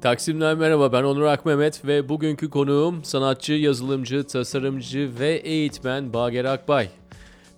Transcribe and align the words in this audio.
Taksim'den 0.00 0.58
merhaba 0.58 0.92
ben 0.92 1.02
Onur 1.02 1.22
Akmehmet 1.22 1.84
ve 1.84 2.08
bugünkü 2.08 2.50
konuğum 2.50 3.04
sanatçı, 3.04 3.52
yazılımcı, 3.52 4.24
tasarımcı 4.24 5.10
ve 5.20 5.30
eğitmen 5.30 6.12
Bager 6.12 6.44
Akbay. 6.44 6.88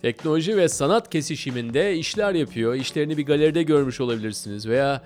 Teknoloji 0.02 0.56
ve 0.56 0.68
sanat 0.68 1.10
kesişiminde 1.10 1.96
işler 1.96 2.34
yapıyor. 2.34 2.74
İşlerini 2.74 3.16
bir 3.16 3.26
galeride 3.26 3.62
görmüş 3.62 4.00
olabilirsiniz 4.00 4.68
veya 4.68 5.02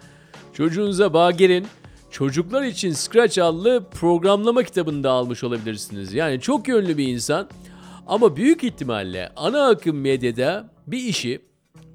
çocuğunuza 0.54 1.14
Bager'in 1.14 1.66
Çocuklar 2.14 2.62
için 2.62 2.92
Scratch 2.92 3.38
adlı 3.38 3.84
programlama 3.90 4.62
kitabını 4.62 5.04
da 5.04 5.10
almış 5.10 5.44
olabilirsiniz. 5.44 6.14
Yani 6.14 6.40
çok 6.40 6.68
yönlü 6.68 6.98
bir 6.98 7.08
insan 7.08 7.48
ama 8.06 8.36
büyük 8.36 8.64
ihtimalle 8.64 9.32
ana 9.36 9.66
akım 9.66 10.00
medyada 10.00 10.70
bir 10.86 10.98
işi 10.98 11.40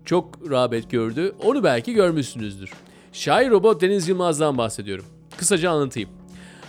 çok 0.05 0.51
rağbet 0.51 0.91
gördü. 0.91 1.35
Onu 1.43 1.63
belki 1.63 1.93
görmüşsünüzdür. 1.93 2.71
Şair 3.13 3.49
robot 3.49 3.81
Deniz 3.81 4.07
Yılmaz'dan 4.07 4.57
bahsediyorum. 4.57 5.05
Kısaca 5.37 5.71
anlatayım. 5.71 6.09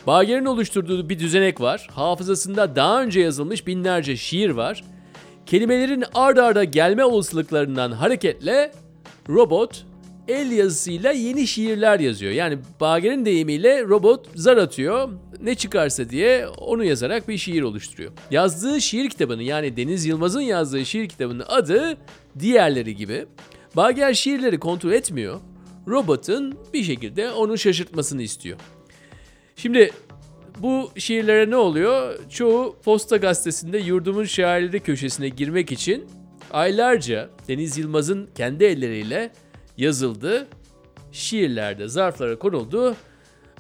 Bager'in 0.06 0.45
oluşturduğu 0.45 1.09
bir 1.09 1.18
düzenek 1.18 1.60
var. 1.60 1.88
Hafızasında 1.92 2.76
daha 2.76 3.02
önce 3.02 3.20
yazılmış 3.20 3.66
binlerce 3.66 4.16
şiir 4.16 4.50
var. 4.50 4.84
Kelimelerin 5.46 6.04
ard 6.14 6.36
arda 6.36 6.64
gelme 6.64 7.04
olasılıklarından 7.04 7.92
hareketle 7.92 8.72
robot 9.28 9.89
el 10.30 10.52
yazısıyla 10.52 11.12
yeni 11.12 11.46
şiirler 11.46 12.00
yazıyor. 12.00 12.32
Yani 12.32 12.59
Bager'in 12.80 13.24
deyimiyle 13.24 13.84
robot 13.84 14.26
zar 14.34 14.56
atıyor. 14.56 15.09
Ne 15.42 15.54
çıkarsa 15.54 16.10
diye 16.10 16.48
onu 16.48 16.84
yazarak 16.84 17.28
bir 17.28 17.38
şiir 17.38 17.62
oluşturuyor. 17.62 18.12
Yazdığı 18.30 18.80
şiir 18.80 19.10
kitabını 19.10 19.42
yani 19.42 19.76
Deniz 19.76 20.06
Yılmaz'ın 20.06 20.40
yazdığı 20.40 20.87
şiir 20.87 21.09
kitabının 21.09 21.45
adı 21.48 21.96
diğerleri 22.38 22.96
gibi. 22.96 23.26
Bager 23.76 24.14
şiirleri 24.14 24.59
kontrol 24.59 24.92
etmiyor. 24.92 25.40
Robotun 25.88 26.59
bir 26.74 26.82
şekilde 26.82 27.30
onu 27.30 27.59
şaşırtmasını 27.59 28.22
istiyor. 28.22 28.59
Şimdi 29.56 29.90
bu 30.59 30.90
şiirlere 30.96 31.50
ne 31.50 31.56
oluyor? 31.56 32.18
Çoğu 32.30 32.76
posta 32.84 33.16
gazetesinde 33.16 33.78
yurdumun 33.78 34.24
şairleri 34.24 34.80
köşesine 34.80 35.28
girmek 35.28 35.72
için 35.72 36.04
aylarca 36.50 37.30
Deniz 37.48 37.78
Yılmaz'ın 37.78 38.28
kendi 38.34 38.65
elleriyle 38.65 39.30
yazıldı. 39.76 40.46
Şiirlerde 41.13 41.88
zarflara 41.88 42.38
konuldu 42.38 42.96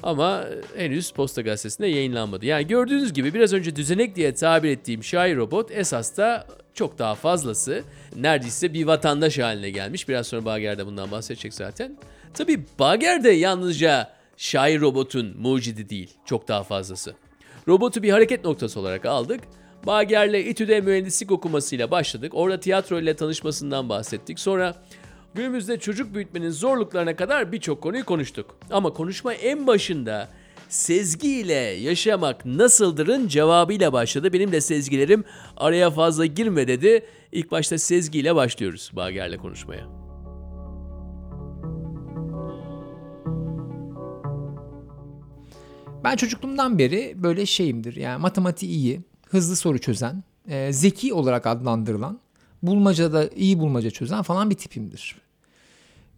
ama 0.02 0.44
henüz 0.76 1.10
Posta 1.10 1.42
Gazetesi'nde 1.42 1.86
yayınlanmadı. 1.86 2.46
Yani 2.46 2.66
gördüğünüz 2.66 3.12
gibi 3.12 3.34
biraz 3.34 3.52
önce 3.52 3.76
düzenek 3.76 4.16
diye 4.16 4.34
tabir 4.34 4.70
ettiğim 4.70 5.04
şair 5.04 5.36
robot 5.36 5.70
esas 5.70 6.16
da 6.16 6.46
çok 6.74 6.98
daha 6.98 7.14
fazlası. 7.14 7.82
Neredeyse 8.16 8.74
bir 8.74 8.86
vatandaş 8.86 9.38
haline 9.38 9.70
gelmiş. 9.70 10.08
Biraz 10.08 10.26
sonra 10.26 10.44
Bager 10.44 10.78
de 10.78 10.86
bundan 10.86 11.10
bahsedecek 11.10 11.54
zaten. 11.54 11.98
Tabi 12.34 12.64
Bager 12.78 13.24
de 13.24 13.30
yalnızca 13.30 14.10
şair 14.36 14.80
robotun 14.80 15.36
mucidi 15.38 15.88
değil. 15.88 16.10
Çok 16.24 16.48
daha 16.48 16.62
fazlası. 16.62 17.14
Robotu 17.68 18.02
bir 18.02 18.10
hareket 18.10 18.44
noktası 18.44 18.80
olarak 18.80 19.06
aldık. 19.06 19.40
Bager'le 19.86 20.48
İTÜ'de 20.48 20.80
mühendislik 20.80 21.30
okumasıyla 21.30 21.90
başladık. 21.90 22.32
Orada 22.34 22.60
tiyatro 22.60 23.00
ile 23.00 23.16
tanışmasından 23.16 23.88
bahsettik. 23.88 24.40
Sonra 24.40 24.74
Günümüzde 25.34 25.78
çocuk 25.78 26.14
büyütmenin 26.14 26.50
zorluklarına 26.50 27.16
kadar 27.16 27.52
birçok 27.52 27.82
konuyu 27.82 28.04
konuştuk. 28.04 28.56
Ama 28.70 28.92
konuşma 28.92 29.34
en 29.34 29.66
başında 29.66 30.28
sezgiyle 30.68 31.54
yaşamak 31.54 32.46
nasıldırın 32.46 33.28
cevabıyla 33.28 33.92
başladı. 33.92 34.32
Benim 34.32 34.52
de 34.52 34.60
sezgilerim 34.60 35.24
araya 35.56 35.90
fazla 35.90 36.26
girme 36.26 36.68
dedi. 36.68 37.06
İlk 37.32 37.50
başta 37.50 37.78
sezgiyle 37.78 38.34
başlıyoruz 38.34 38.90
Bager'le 38.96 39.36
konuşmaya. 39.36 40.00
Ben 46.04 46.16
çocukluğumdan 46.16 46.78
beri 46.78 47.14
böyle 47.16 47.46
şeyimdir. 47.46 47.96
Yani 47.96 48.20
matematiği 48.20 48.72
iyi, 48.72 49.00
hızlı 49.28 49.56
soru 49.56 49.78
çözen, 49.78 50.24
e, 50.48 50.72
zeki 50.72 51.14
olarak 51.14 51.46
adlandırılan, 51.46 52.20
bulmacada 52.62 53.28
iyi 53.28 53.58
bulmaca 53.58 53.90
çözen 53.90 54.22
falan 54.22 54.50
bir 54.50 54.54
tipimdir. 54.54 55.20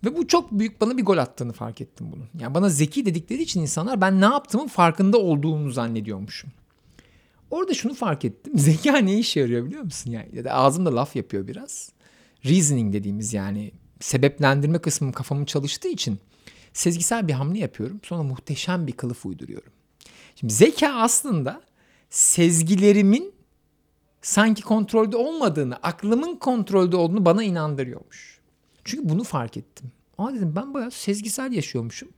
Ve 0.04 0.16
bu 0.16 0.26
çok 0.26 0.52
büyük 0.52 0.80
bana 0.80 0.96
bir 0.96 1.04
gol 1.04 1.18
attığını 1.18 1.52
fark 1.52 1.80
ettim 1.80 2.06
bunun. 2.12 2.26
Yani 2.40 2.54
bana 2.54 2.68
zeki 2.68 3.06
dedikleri 3.06 3.42
için 3.42 3.60
insanlar 3.60 4.00
ben 4.00 4.20
ne 4.20 4.24
yaptığımın 4.24 4.66
farkında 4.66 5.18
olduğunu 5.18 5.70
zannediyormuşum. 5.70 6.50
Orada 7.50 7.74
şunu 7.74 7.94
fark 7.94 8.24
ettim. 8.24 8.52
Zeka 8.58 8.96
ne 8.96 9.18
işe 9.18 9.40
yarıyor 9.40 9.66
biliyor 9.66 9.82
musun? 9.82 10.10
Yani 10.10 10.28
ya 10.32 10.44
da 10.44 10.52
ağzımda 10.52 10.96
laf 10.96 11.16
yapıyor 11.16 11.46
biraz. 11.46 11.92
Reasoning 12.44 12.92
dediğimiz 12.92 13.32
yani 13.32 13.72
sebeplendirme 14.00 14.78
kısmım 14.78 15.12
kafamın 15.12 15.44
çalıştığı 15.44 15.88
için 15.88 16.18
sezgisel 16.72 17.28
bir 17.28 17.32
hamle 17.32 17.58
yapıyorum. 17.58 18.00
Sonra 18.02 18.22
muhteşem 18.22 18.86
bir 18.86 18.92
kılıf 18.92 19.26
uyduruyorum. 19.26 19.72
Şimdi 20.36 20.52
zeka 20.52 20.88
aslında 20.88 21.62
sezgilerimin 22.10 23.34
sanki 24.22 24.62
kontrolde 24.62 25.16
olmadığını, 25.16 25.76
aklımın 25.82 26.36
kontrolde 26.36 26.96
olduğunu 26.96 27.24
bana 27.24 27.42
inandırıyormuş. 27.42 28.40
Çünkü 28.84 29.08
bunu 29.08 29.24
fark 29.24 29.56
ettim. 29.56 29.92
Aa 30.18 30.34
dedim 30.34 30.52
ben 30.56 30.74
bayağı 30.74 30.90
sezgisel 30.90 31.52
yaşıyormuşum. 31.52 32.08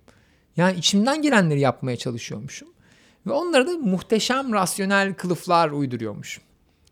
Yani 0.57 0.79
içimden 0.79 1.23
gelenleri 1.23 1.61
yapmaya 1.61 1.97
çalışıyormuşum. 1.97 2.69
Ve 3.27 3.33
onlara 3.33 3.67
da 3.67 3.71
muhteşem 3.71 4.53
rasyonel 4.53 5.15
kılıflar 5.15 5.71
uyduruyormuşum. 5.71 6.45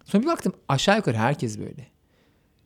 Sonra 0.04 0.22
bir 0.22 0.28
baktım 0.28 0.52
aşağı 0.68 0.96
yukarı 0.96 1.16
herkes 1.16 1.58
böyle. 1.58 1.86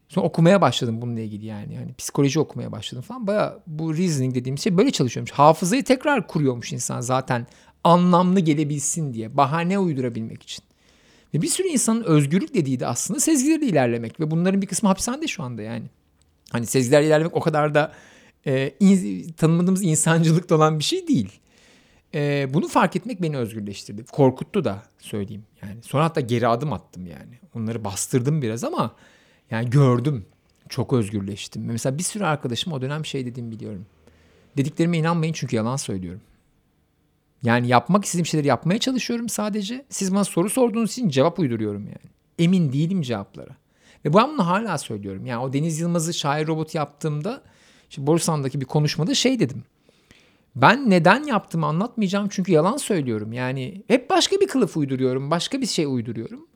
Sonra 0.08 0.26
okumaya 0.26 0.60
başladım 0.60 1.02
bununla 1.02 1.20
ilgili 1.20 1.46
yani. 1.46 1.74
yani 1.74 1.94
psikoloji 1.94 2.40
okumaya 2.40 2.72
başladım 2.72 3.02
falan. 3.02 3.26
Baya 3.26 3.58
bu 3.66 3.96
reasoning 3.96 4.34
dediğim 4.34 4.58
şey 4.58 4.76
böyle 4.76 4.90
çalışıyormuş. 4.90 5.30
Hafızayı 5.30 5.84
tekrar 5.84 6.26
kuruyormuş 6.26 6.72
insan 6.72 7.00
zaten 7.00 7.46
anlamlı 7.84 8.40
gelebilsin 8.40 9.14
diye. 9.14 9.36
Bahane 9.36 9.78
uydurabilmek 9.78 10.42
için. 10.42 10.64
Ve 11.36 11.42
bir 11.42 11.48
sürü 11.48 11.68
insanın 11.68 12.04
özgürlük 12.04 12.54
dediği 12.54 12.80
de 12.80 12.86
aslında 12.86 13.20
sezgilerle 13.20 13.66
ilerlemek. 13.66 14.20
Ve 14.20 14.30
bunların 14.30 14.62
bir 14.62 14.66
kısmı 14.66 14.88
hapishanede 14.88 15.26
şu 15.26 15.42
anda 15.42 15.62
yani. 15.62 15.84
Hani 16.50 16.66
sezgilerle 16.66 17.06
ilerlemek 17.06 17.36
o 17.36 17.40
kadar 17.40 17.74
da 17.74 17.92
e, 18.46 18.74
in, 18.80 19.32
tanımadığımız 19.32 19.82
insancılıkta 19.82 20.54
olan 20.54 20.78
bir 20.78 20.84
şey 20.84 21.08
değil. 21.08 21.32
E, 22.14 22.48
bunu 22.54 22.68
fark 22.68 22.96
etmek 22.96 23.22
beni 23.22 23.36
özgürleştirdi. 23.36 24.04
Korkuttu 24.04 24.64
da 24.64 24.82
söyleyeyim. 24.98 25.44
Yani 25.62 25.82
sonra 25.82 26.04
hatta 26.04 26.20
geri 26.20 26.48
adım 26.48 26.72
attım 26.72 27.06
yani. 27.06 27.38
Onları 27.54 27.84
bastırdım 27.84 28.42
biraz 28.42 28.64
ama 28.64 28.94
yani 29.50 29.70
gördüm. 29.70 30.26
Çok 30.68 30.92
özgürleştim. 30.92 31.64
Mesela 31.64 31.98
bir 31.98 32.02
sürü 32.02 32.24
arkadaşım 32.24 32.72
o 32.72 32.82
dönem 32.82 33.04
şey 33.04 33.26
dediğimi 33.26 33.50
biliyorum. 33.50 33.86
Dediklerime 34.56 34.98
inanmayın 34.98 35.32
çünkü 35.32 35.56
yalan 35.56 35.76
söylüyorum. 35.76 36.20
Yani 37.42 37.68
yapmak 37.68 38.04
istediğim 38.04 38.26
şeyleri 38.26 38.48
yapmaya 38.48 38.78
çalışıyorum 38.78 39.28
sadece. 39.28 39.84
Siz 39.88 40.14
bana 40.14 40.24
soru 40.24 40.50
sorduğunuz 40.50 40.92
için 40.92 41.08
cevap 41.08 41.38
uyduruyorum 41.38 41.84
yani. 41.86 42.12
Emin 42.38 42.72
değilim 42.72 43.02
cevaplara. 43.02 43.56
Ve 44.04 44.14
ben 44.14 44.28
bunu 44.28 44.46
hala 44.46 44.78
söylüyorum. 44.78 45.26
Yani 45.26 45.42
o 45.42 45.52
Deniz 45.52 45.80
Yılmaz'ı 45.80 46.14
şair 46.14 46.46
robot 46.46 46.74
yaptığımda 46.74 47.42
işte 47.90 48.06
Borusan'daki 48.06 48.60
bir 48.60 48.66
konuşmada 48.66 49.14
şey 49.14 49.40
dedim. 49.40 49.64
Ben 50.56 50.90
neden 50.90 51.24
yaptığımı 51.24 51.66
anlatmayacağım 51.66 52.28
çünkü 52.30 52.52
yalan 52.52 52.76
söylüyorum. 52.76 53.32
Yani 53.32 53.82
hep 53.88 54.10
başka 54.10 54.40
bir 54.40 54.46
kılıf 54.46 54.76
uyduruyorum, 54.76 55.30
başka 55.30 55.60
bir 55.60 55.66
şey 55.66 55.84
uyduruyorum. 55.84 56.46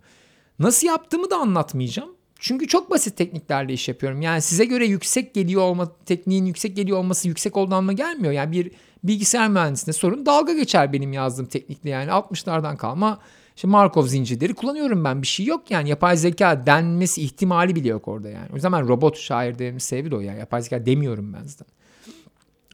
Nasıl 0.58 0.86
yaptığımı 0.86 1.30
da 1.30 1.36
anlatmayacağım. 1.36 2.10
Çünkü 2.40 2.66
çok 2.66 2.90
basit 2.90 3.16
tekniklerle 3.16 3.72
iş 3.72 3.88
yapıyorum. 3.88 4.22
Yani 4.22 4.42
size 4.42 4.64
göre 4.64 4.86
yüksek 4.86 5.34
geliyor 5.34 5.62
olma, 5.62 5.92
tekniğin 6.06 6.44
yüksek 6.44 6.76
geliyor 6.76 6.98
olması 6.98 7.28
yüksek 7.28 7.56
olduğu 7.56 7.74
anlamına 7.74 7.92
gelmiyor. 7.92 8.32
Yani 8.32 8.52
bir 8.52 8.70
bilgisayar 9.04 9.48
mühendisine 9.48 9.92
sorun 9.92 10.26
dalga 10.26 10.52
geçer 10.52 10.92
benim 10.92 11.12
yazdığım 11.12 11.46
teknikle 11.46 11.90
yani 11.90 12.10
60'lardan 12.10 12.76
kalma 12.76 13.18
işte 13.56 13.68
Markov 13.68 14.06
zincirleri 14.06 14.54
kullanıyorum 14.54 15.04
ben 15.04 15.22
bir 15.22 15.26
şey 15.26 15.46
yok 15.46 15.70
yani 15.70 15.88
yapay 15.88 16.16
zeka 16.16 16.66
denmesi 16.66 17.22
ihtimali 17.22 17.74
bile 17.74 17.88
yok 17.88 18.08
orada 18.08 18.28
yani. 18.28 18.48
O 18.56 18.58
zaman 18.58 18.88
robot 18.88 19.18
şair 19.18 19.58
dememin 19.58 19.78
sebebi 19.78 20.14
o 20.14 20.20
yani 20.20 20.38
yapay 20.38 20.62
zeka 20.62 20.86
demiyorum 20.86 21.32
ben 21.32 21.44
zaten. 21.44 21.74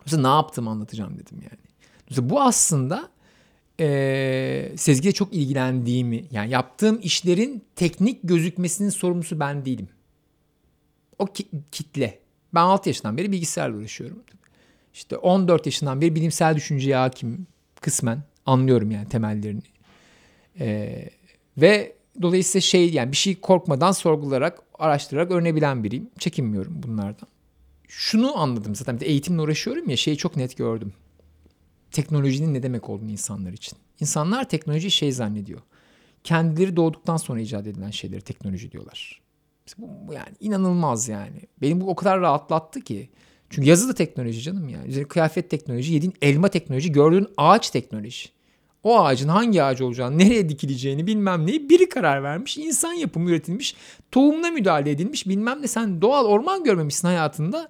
Mesela 0.05 0.23
ne 0.23 0.37
yaptım 0.37 0.69
anlatacağım 0.69 1.19
dedim 1.19 1.39
yani. 1.43 1.61
Mesela 2.11 2.31
bu 2.31 2.41
aslında 2.41 3.09
e, 3.81 4.73
sezgiyle 4.77 5.13
çok 5.13 5.33
ilgilendiğimi 5.33 6.25
yani 6.31 6.51
yaptığım 6.51 7.01
işlerin 7.03 7.65
teknik 7.77 8.21
gözükmesinin 8.23 8.91
sorumlusu 8.91 9.41
ben 9.41 9.65
değilim. 9.65 9.89
O 11.19 11.27
ki, 11.27 11.47
kitle. 11.73 12.19
Ben 12.55 12.61
6 12.61 12.89
yaşından 12.89 13.17
beri 13.17 13.33
bilgisayarla 13.33 13.77
uğraşıyorum. 13.77 14.23
İşte 14.95 15.17
14 15.17 15.67
yaşından 15.67 16.01
beri 16.01 16.15
bilimsel 16.15 16.57
düşünceye 16.57 16.97
hakim 16.97 17.47
kısmen 17.81 18.23
anlıyorum 18.47 18.91
yani 18.91 19.09
temellerini. 19.09 19.63
Ee, 20.61 21.09
ve 21.59 21.97
dolayısıyla 22.23 22.61
şey 22.61 22.91
yani 22.91 23.13
bir 23.13 23.17
şey 23.17 23.41
korkmadan 23.41 23.93
sorgularak, 23.93 24.63
araştırarak 24.79 25.31
öğrenebilen 25.31 25.85
biriyim. 25.85 26.11
Çekinmiyorum 26.19 26.83
bunlardan. 26.83 27.29
Şunu 27.89 28.39
anladım 28.39 28.75
zaten 28.75 28.99
eğitimle 29.01 29.43
uğraşıyorum 29.43 29.89
ya 29.91 29.97
şeyi 29.97 30.17
çok 30.17 30.37
net 30.37 30.57
gördüm. 30.57 30.93
Teknolojinin 31.91 32.55
ne 32.55 32.63
demek 32.63 32.91
olduğunu 32.91 33.11
insanlar 33.11 33.53
için. 33.53 33.79
İnsanlar 34.01 34.49
teknoloji 34.49 34.91
şey 34.91 35.13
zannediyor. 35.13 35.61
Kendileri 36.25 36.77
doğduktan 36.77 37.17
sonra 37.17 37.41
icat 37.41 37.67
edilen 37.67 37.91
şeyleri 37.91 38.21
teknoloji 38.21 38.73
diyorlar. 38.73 39.21
Bu, 39.79 40.13
yani 40.13 40.37
inanılmaz 40.41 41.09
yani. 41.09 41.41
Benim 41.63 41.81
bu 41.81 41.91
o 41.91 41.95
kadar 41.95 42.21
rahatlattı 42.21 42.81
ki. 42.81 43.11
Çünkü 43.51 43.69
yazı 43.69 43.89
da 43.89 43.95
teknoloji 43.95 44.43
canım 44.43 44.69
yani. 44.69 44.89
Üzerine 44.89 45.09
kıyafet 45.09 45.51
teknoloji, 45.51 45.95
yediğin 45.95 46.15
elma 46.23 46.49
teknoloji, 46.49 46.93
gördüğün 46.93 47.29
ağaç 47.37 47.71
teknoloji. 47.71 48.29
O 48.83 49.01
ağacın 49.01 49.29
hangi 49.29 49.63
ağaç 49.63 49.81
olacağını, 49.81 50.19
nereye 50.19 50.49
dikileceğini 50.49 51.07
bilmem 51.07 51.47
neyi 51.47 51.69
biri 51.69 51.89
karar 51.89 52.23
vermiş. 52.23 52.59
İnsan 52.59 52.93
yapımı 52.93 53.31
üretilmiş, 53.31 53.77
tohumuna 54.11 54.51
müdahale 54.51 54.91
edilmiş 54.91 55.29
bilmem 55.29 55.63
ne. 55.63 55.67
Sen 55.67 56.03
doğal 56.03 56.27
orman 56.27 56.65
görmemişsin 56.65 57.09
hayatında. 57.09 57.69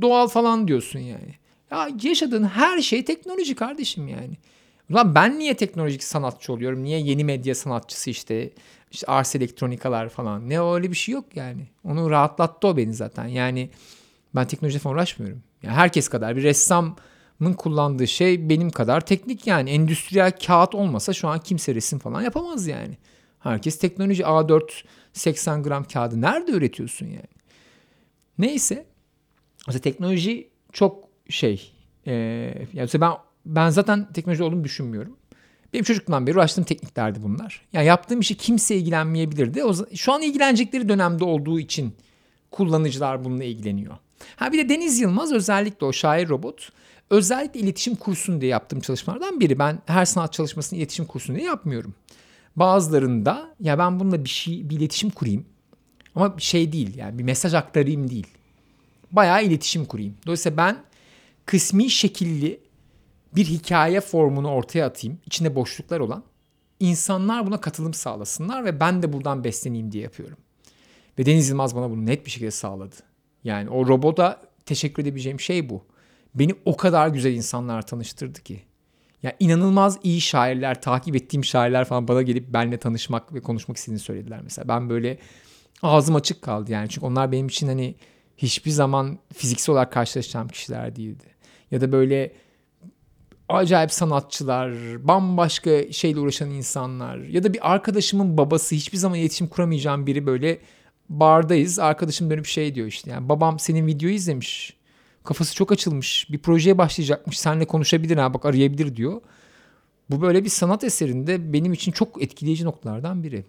Doğal 0.00 0.28
falan 0.28 0.68
diyorsun 0.68 0.98
yani. 0.98 1.34
Ya 1.70 1.88
yaşadığın 2.02 2.44
her 2.44 2.80
şey 2.80 3.04
teknoloji 3.04 3.54
kardeşim 3.54 4.08
yani. 4.08 4.36
Ulan 4.90 5.14
ben 5.14 5.38
niye 5.38 5.56
teknolojik 5.56 6.04
sanatçı 6.04 6.52
oluyorum? 6.52 6.84
Niye 6.84 7.00
yeni 7.00 7.24
medya 7.24 7.54
sanatçısı 7.54 8.10
işte 8.10 8.50
işte 8.90 9.06
Ars 9.06 9.36
Elektronikalar 9.36 10.08
falan. 10.08 10.48
Ne 10.48 10.60
öyle 10.60 10.90
bir 10.90 10.96
şey 10.96 11.12
yok 11.12 11.24
yani. 11.34 11.66
Onu 11.84 12.10
rahatlattı 12.10 12.68
o 12.68 12.76
beni 12.76 12.94
zaten. 12.94 13.26
Yani 13.26 13.70
ben 14.34 14.46
teknoloji 14.46 14.78
falan 14.78 14.94
uğraşmıyorum. 14.94 15.42
Yani 15.62 15.74
herkes 15.74 16.08
kadar 16.08 16.36
bir 16.36 16.42
ressamın 16.42 17.52
kullandığı 17.56 18.06
şey 18.08 18.48
benim 18.48 18.70
kadar 18.70 19.00
teknik 19.00 19.46
yani. 19.46 19.70
Endüstriyel 19.70 20.32
kağıt 20.46 20.74
olmasa 20.74 21.12
şu 21.12 21.28
an 21.28 21.38
kimse 21.38 21.74
resim 21.74 21.98
falan 21.98 22.22
yapamaz 22.22 22.66
yani. 22.66 22.96
Herkes 23.40 23.78
teknoloji 23.78 24.22
A4 24.22 24.84
80 25.12 25.62
gram 25.62 25.84
kağıdı 25.84 26.20
nerede 26.20 26.52
üretiyorsun 26.52 27.06
yani? 27.06 27.28
Neyse. 28.38 28.86
Mesela 29.66 29.82
teknoloji 29.82 30.48
çok 30.72 31.09
şey. 31.30 31.72
E, 32.06 32.12
yani 32.72 32.88
ben 32.94 33.12
ben 33.46 33.70
zaten 33.70 34.12
teknoloji 34.12 34.42
olduğumu 34.42 34.64
düşünmüyorum. 34.64 35.16
Benim 35.72 35.84
çocukluğumdan 35.84 36.26
beri 36.26 36.36
uğraştığım 36.36 36.64
tekniklerdi 36.64 37.22
bunlar. 37.22 37.62
Yani 37.72 37.86
yaptığım 37.86 38.20
işi 38.20 38.36
kimse 38.36 38.76
ilgilenmeyebilirdi. 38.76 39.64
O, 39.64 39.74
şu 39.94 40.12
an 40.12 40.22
ilgilenecekleri 40.22 40.88
dönemde 40.88 41.24
olduğu 41.24 41.60
için 41.60 41.94
kullanıcılar 42.50 43.24
bununla 43.24 43.44
ilgileniyor. 43.44 43.96
Ha 44.36 44.52
bir 44.52 44.58
de 44.58 44.68
Deniz 44.68 45.00
Yılmaz 45.00 45.32
özellikle 45.32 45.86
o 45.86 45.92
şair 45.92 46.28
robot 46.28 46.72
özellikle 47.10 47.60
iletişim 47.60 47.94
kursun 47.94 48.40
diye 48.40 48.50
yaptığım 48.50 48.80
çalışmalardan 48.80 49.40
biri. 49.40 49.58
Ben 49.58 49.78
her 49.86 50.04
sanat 50.04 50.32
çalışmasını 50.32 50.78
iletişim 50.78 51.04
kursun 51.04 51.36
diye 51.36 51.46
yapmıyorum. 51.46 51.94
Bazılarında 52.56 53.54
ya 53.60 53.78
ben 53.78 54.00
bununla 54.00 54.24
bir 54.24 54.28
şey 54.28 54.70
bir 54.70 54.76
iletişim 54.76 55.10
kurayım. 55.10 55.44
Ama 56.14 56.34
şey 56.38 56.72
değil 56.72 56.96
yani 56.96 57.18
bir 57.18 57.24
mesaj 57.24 57.54
aktarayım 57.54 58.10
değil. 58.10 58.26
Bayağı 59.12 59.44
iletişim 59.44 59.84
kurayım. 59.84 60.14
Dolayısıyla 60.26 60.56
ben 60.56 60.76
kısmi 61.46 61.90
şekilli 61.90 62.60
bir 63.36 63.44
hikaye 63.44 64.00
formunu 64.00 64.50
ortaya 64.50 64.86
atayım. 64.86 65.18
içinde 65.26 65.54
boşluklar 65.54 66.00
olan. 66.00 66.24
insanlar 66.80 67.46
buna 67.46 67.60
katılım 67.60 67.94
sağlasınlar 67.94 68.64
ve 68.64 68.80
ben 68.80 69.02
de 69.02 69.12
buradan 69.12 69.44
besleneyim 69.44 69.92
diye 69.92 70.02
yapıyorum. 70.02 70.36
Ve 71.18 71.26
Deniz 71.26 71.48
Yılmaz 71.48 71.76
bana 71.76 71.90
bunu 71.90 72.06
net 72.06 72.26
bir 72.26 72.30
şekilde 72.30 72.50
sağladı. 72.50 72.96
Yani 73.44 73.70
o 73.70 73.88
robota 73.88 74.40
teşekkür 74.66 75.02
edebileceğim 75.02 75.40
şey 75.40 75.68
bu. 75.70 75.84
Beni 76.34 76.54
o 76.64 76.76
kadar 76.76 77.08
güzel 77.08 77.34
insanlar 77.34 77.86
tanıştırdı 77.86 78.42
ki. 78.42 78.62
Ya 79.22 79.36
inanılmaz 79.40 79.98
iyi 80.02 80.20
şairler, 80.20 80.82
takip 80.82 81.16
ettiğim 81.16 81.44
şairler 81.44 81.84
falan 81.84 82.08
bana 82.08 82.22
gelip 82.22 82.52
benimle 82.52 82.76
tanışmak 82.78 83.34
ve 83.34 83.40
konuşmak 83.40 83.76
istediğini 83.76 83.98
söylediler 83.98 84.40
mesela. 84.42 84.68
Ben 84.68 84.90
böyle 84.90 85.18
ağzım 85.82 86.16
açık 86.16 86.42
kaldı 86.42 86.72
yani. 86.72 86.88
Çünkü 86.88 87.06
onlar 87.06 87.32
benim 87.32 87.46
için 87.46 87.66
hani 87.66 87.94
hiçbir 88.42 88.70
zaman 88.70 89.18
fiziksel 89.34 89.72
olarak 89.72 89.92
karşılaşacağım 89.92 90.48
kişiler 90.48 90.96
değildi. 90.96 91.24
Ya 91.70 91.80
da 91.80 91.92
böyle 91.92 92.32
acayip 93.48 93.92
sanatçılar, 93.92 94.72
bambaşka 95.08 95.92
şeyle 95.92 96.20
uğraşan 96.20 96.50
insanlar 96.50 97.18
ya 97.18 97.44
da 97.44 97.54
bir 97.54 97.72
arkadaşımın 97.72 98.38
babası 98.38 98.74
hiçbir 98.74 98.98
zaman 98.98 99.18
iletişim 99.18 99.46
kuramayacağım 99.46 100.06
biri 100.06 100.26
böyle 100.26 100.58
bardayız. 101.08 101.78
Arkadaşım 101.78 102.30
dönüp 102.30 102.46
şey 102.46 102.74
diyor 102.74 102.86
işte 102.86 103.10
yani 103.10 103.28
babam 103.28 103.58
senin 103.58 103.86
videoyu 103.86 104.14
izlemiş. 104.14 104.76
Kafası 105.24 105.54
çok 105.54 105.72
açılmış. 105.72 106.26
Bir 106.30 106.38
projeye 106.38 106.78
başlayacakmış. 106.78 107.38
Seninle 107.38 107.64
konuşabilir 107.64 108.16
ha 108.16 108.34
bak 108.34 108.46
arayabilir 108.46 108.96
diyor. 108.96 109.20
Bu 110.10 110.22
böyle 110.22 110.44
bir 110.44 110.48
sanat 110.48 110.84
eserinde 110.84 111.52
benim 111.52 111.72
için 111.72 111.92
çok 111.92 112.22
etkileyici 112.22 112.64
noktalardan 112.64 113.22
biri. 113.22 113.44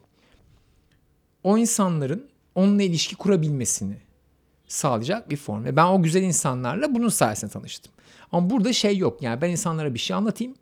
O 1.44 1.58
insanların 1.58 2.28
onunla 2.56 2.84
ilişki 2.84 3.16
kurabilmesini 3.16 3.96
sağlayacak 4.72 5.30
bir 5.30 5.38
form. 5.38 5.66
Ve 5.66 5.76
ben 5.76 5.86
o 5.86 6.04
güzel 6.04 6.24
insanlarla 6.24 6.96
bunun 6.96 7.10
sayesinde 7.10 7.52
tanıştım. 7.52 7.94
Ama 8.32 8.50
burada 8.50 8.74
şey 8.74 8.98
yok. 8.98 9.22
Yani 9.22 9.42
ben 9.42 9.50
insanlara 9.50 9.94
bir 9.94 10.00
şey 10.00 10.16
anlatayım. 10.16 10.54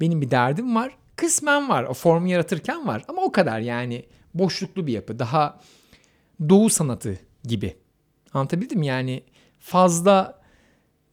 Benim 0.00 0.20
bir 0.20 0.30
derdim 0.30 0.74
var. 0.74 0.96
Kısmen 1.16 1.68
var. 1.68 1.84
O 1.84 1.94
formu 1.94 2.28
yaratırken 2.28 2.86
var. 2.86 3.04
Ama 3.08 3.22
o 3.22 3.32
kadar 3.32 3.60
yani 3.60 4.04
boşluklu 4.34 4.86
bir 4.86 4.92
yapı. 4.92 5.18
Daha 5.18 5.60
doğu 6.48 6.70
sanatı 6.70 7.18
gibi. 7.44 7.76
Anlatabildim? 8.32 8.82
Yani 8.82 9.22
fazla 9.60 10.40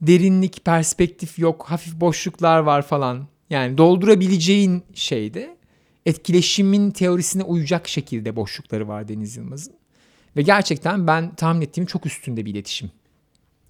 derinlik, 0.02 0.66
perspektif 0.66 1.40
yok. 1.40 1.66
Hafif 1.68 1.96
boşluklar 1.96 2.60
var 2.60 2.82
falan. 2.82 3.28
Yani 3.50 3.78
doldurabileceğin 3.78 4.84
şeyde 4.94 5.58
etkileşimin 6.06 6.92
teorisine 6.92 7.44
uyacak 7.44 7.88
şekilde 7.88 8.36
boşlukları 8.36 8.88
var 8.88 9.08
Deniz 9.08 9.38
Yılmaz'ın. 9.38 9.77
Ve 10.36 10.42
gerçekten 10.42 11.08
ben 11.08 11.36
tahmin 11.36 11.62
ettiğim 11.62 11.86
çok 11.86 12.06
üstünde 12.06 12.46
bir 12.46 12.52
iletişim 12.52 12.92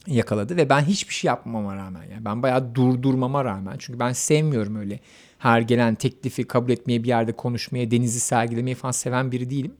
yakaladı 0.07 0.57
ve 0.57 0.69
ben 0.69 0.81
hiçbir 0.81 1.13
şey 1.13 1.27
yapmama 1.27 1.75
rağmen 1.75 2.03
yani 2.11 2.25
ben 2.25 2.43
bayağı 2.43 2.75
durdurmama 2.75 3.45
rağmen 3.45 3.75
çünkü 3.79 3.99
ben 3.99 4.11
sevmiyorum 4.11 4.75
öyle 4.75 4.99
her 5.37 5.61
gelen 5.61 5.95
teklifi 5.95 6.43
kabul 6.43 6.69
etmeye 6.69 7.03
bir 7.03 7.07
yerde 7.07 7.31
konuşmaya 7.31 7.91
denizi 7.91 8.19
sergilemeyi 8.19 8.75
falan 8.75 8.91
seven 8.91 9.31
biri 9.31 9.49
değilim. 9.49 9.73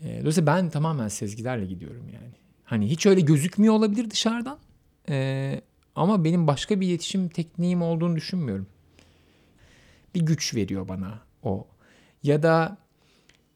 E, 0.00 0.20
dolayısıyla 0.20 0.46
ben 0.46 0.70
tamamen 0.70 1.08
sezgilerle 1.08 1.66
gidiyorum 1.66 2.04
yani. 2.14 2.32
Hani 2.64 2.90
hiç 2.90 3.06
öyle 3.06 3.20
gözükmüyor 3.20 3.74
olabilir 3.74 4.10
dışarıdan. 4.10 4.58
E, 5.08 5.60
ama 5.96 6.24
benim 6.24 6.46
başka 6.46 6.80
bir 6.80 6.88
iletişim 6.88 7.28
tekniğim 7.28 7.82
olduğunu 7.82 8.16
düşünmüyorum. 8.16 8.66
Bir 10.14 10.20
güç 10.20 10.54
veriyor 10.54 10.88
bana 10.88 11.20
o. 11.42 11.66
Ya 12.22 12.42
da 12.42 12.76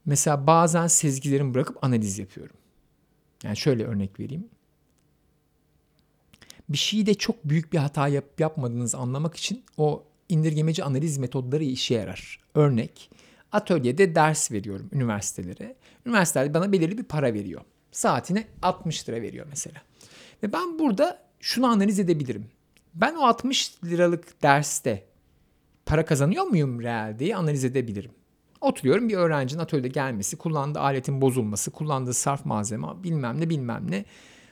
mesela 0.07 0.47
bazen 0.47 0.87
sezgilerimi 0.87 1.55
bırakıp 1.55 1.85
analiz 1.85 2.19
yapıyorum. 2.19 2.57
Yani 3.45 3.57
şöyle 3.57 3.85
örnek 3.85 4.21
vereyim 4.21 4.49
bir 6.73 6.79
şeyde 6.79 7.15
çok 7.15 7.45
büyük 7.45 7.73
bir 7.73 7.79
hata 7.79 8.09
yap, 8.09 8.25
yapmadığınızı 8.39 8.99
anlamak 8.99 9.37
için 9.37 9.65
o 9.77 10.05
indirgemeci 10.29 10.85
analiz 10.85 11.19
metodları 11.19 11.65
işe 11.65 11.95
yarar. 11.95 12.41
Örnek, 12.55 13.11
atölyede 13.53 14.15
ders 14.15 14.53
veriyorum 14.53 14.89
üniversitelere. 14.93 15.77
Üniversiteler 16.07 16.55
bana 16.55 16.73
belirli 16.73 16.99
bir 16.99 17.05
para 17.05 17.35
veriyor. 17.35 17.61
Saatine 17.93 18.47
60 18.63 19.09
lira 19.09 19.23
veriyor 19.23 19.47
mesela. 19.51 19.83
Ve 20.43 20.53
ben 20.53 20.79
burada 20.79 21.23
şunu 21.41 21.67
analiz 21.67 21.99
edebilirim. 21.99 22.47
Ben 22.95 23.15
o 23.15 23.23
60 23.23 23.85
liralık 23.85 24.43
derste 24.43 25.05
para 25.87 26.05
kazanıyor 26.05 26.45
muyum 26.45 26.83
reel 26.83 27.19
diye 27.19 27.37
analiz 27.37 27.65
edebilirim. 27.65 28.11
Oturuyorum 28.63 29.09
bir 29.09 29.15
öğrencinin 29.15 29.63
atölyede 29.63 29.89
gelmesi, 29.89 30.37
kullandığı 30.37 30.81
aletin 30.81 31.21
bozulması, 31.21 31.71
kullandığı 31.71 32.15
sarf 32.15 32.45
malzeme 32.45 32.87
bilmem 33.03 33.41
ne 33.41 33.51
bilmem 33.51 33.91
ne 33.91 34.05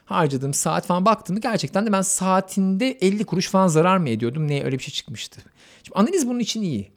harcadığım 0.05 0.55
saat 0.55 0.87
falan 0.87 1.05
baktığımda 1.05 1.41
gerçekten 1.41 1.87
de 1.87 1.93
ben 1.93 2.03
saatinde 2.03 2.91
50 2.91 3.25
kuruş 3.25 3.49
falan 3.49 3.69
zarar 3.69 3.97
mı 3.97 4.09
ediyordum? 4.09 4.49
Ne 4.49 4.65
öyle 4.65 4.79
bir 4.79 4.83
şey 4.83 4.95
çıkmıştı. 4.95 5.41
Şimdi 5.83 5.99
analiz 5.99 6.29
bunun 6.29 6.39
için 6.39 6.63
iyi. 6.63 6.91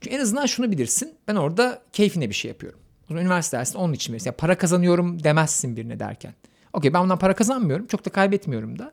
Çünkü 0.00 0.16
en 0.16 0.20
azından 0.20 0.46
şunu 0.46 0.70
bilirsin. 0.70 1.14
Ben 1.28 1.36
orada 1.36 1.82
keyfine 1.92 2.28
bir 2.28 2.34
şey 2.34 2.48
yapıyorum. 2.48 2.80
O 3.04 3.08
zaman 3.08 3.22
üniversite 3.22 3.58
dersinde 3.58 3.78
onun 3.78 3.92
için 3.92 4.12
verirsin. 4.12 4.28
Yani 4.28 4.36
para 4.36 4.58
kazanıyorum 4.58 5.24
demezsin 5.24 5.76
birine 5.76 6.00
derken. 6.00 6.34
Okey 6.72 6.92
ben 6.94 7.02
bundan 7.02 7.18
para 7.18 7.34
kazanmıyorum. 7.34 7.86
Çok 7.86 8.04
da 8.04 8.10
kaybetmiyorum 8.10 8.78
da. 8.78 8.92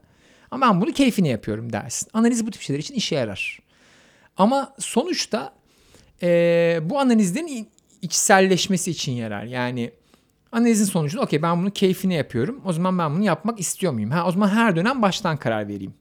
Ama 0.52 0.68
ben 0.68 0.82
bunu 0.82 0.92
keyfine 0.92 1.28
yapıyorum 1.28 1.74
dersin. 1.74 2.10
Analiz 2.14 2.48
bu 2.48 2.52
tip 2.52 2.62
şeyler 2.62 2.80
için 2.80 2.94
işe 2.94 3.16
yarar. 3.16 3.60
Ama 4.38 4.74
sonuçta 4.80 5.54
e, 6.24 6.80
bu 6.84 7.00
analizlerin 7.00 7.68
içselleşmesi 8.02 8.92
için 8.92 9.12
yarar. 9.12 9.44
Yani 9.44 9.92
Analizin 10.52 10.86
sonucunda 10.86 11.24
okey 11.24 11.42
ben 11.42 11.62
bunu 11.62 11.72
keyfine 11.72 12.14
yapıyorum. 12.14 12.62
O 12.66 12.74
zaman 12.74 12.98
ben 12.98 13.16
bunu 13.16 13.24
yapmak 13.24 13.60
istiyor 13.60 13.94
muyum? 13.94 14.12
Ha, 14.12 14.28
o 14.28 14.32
zaman 14.32 14.48
her 14.48 14.76
dönem 14.76 15.02
baştan 15.02 15.38
karar 15.38 15.68
vereyim. 15.68 15.94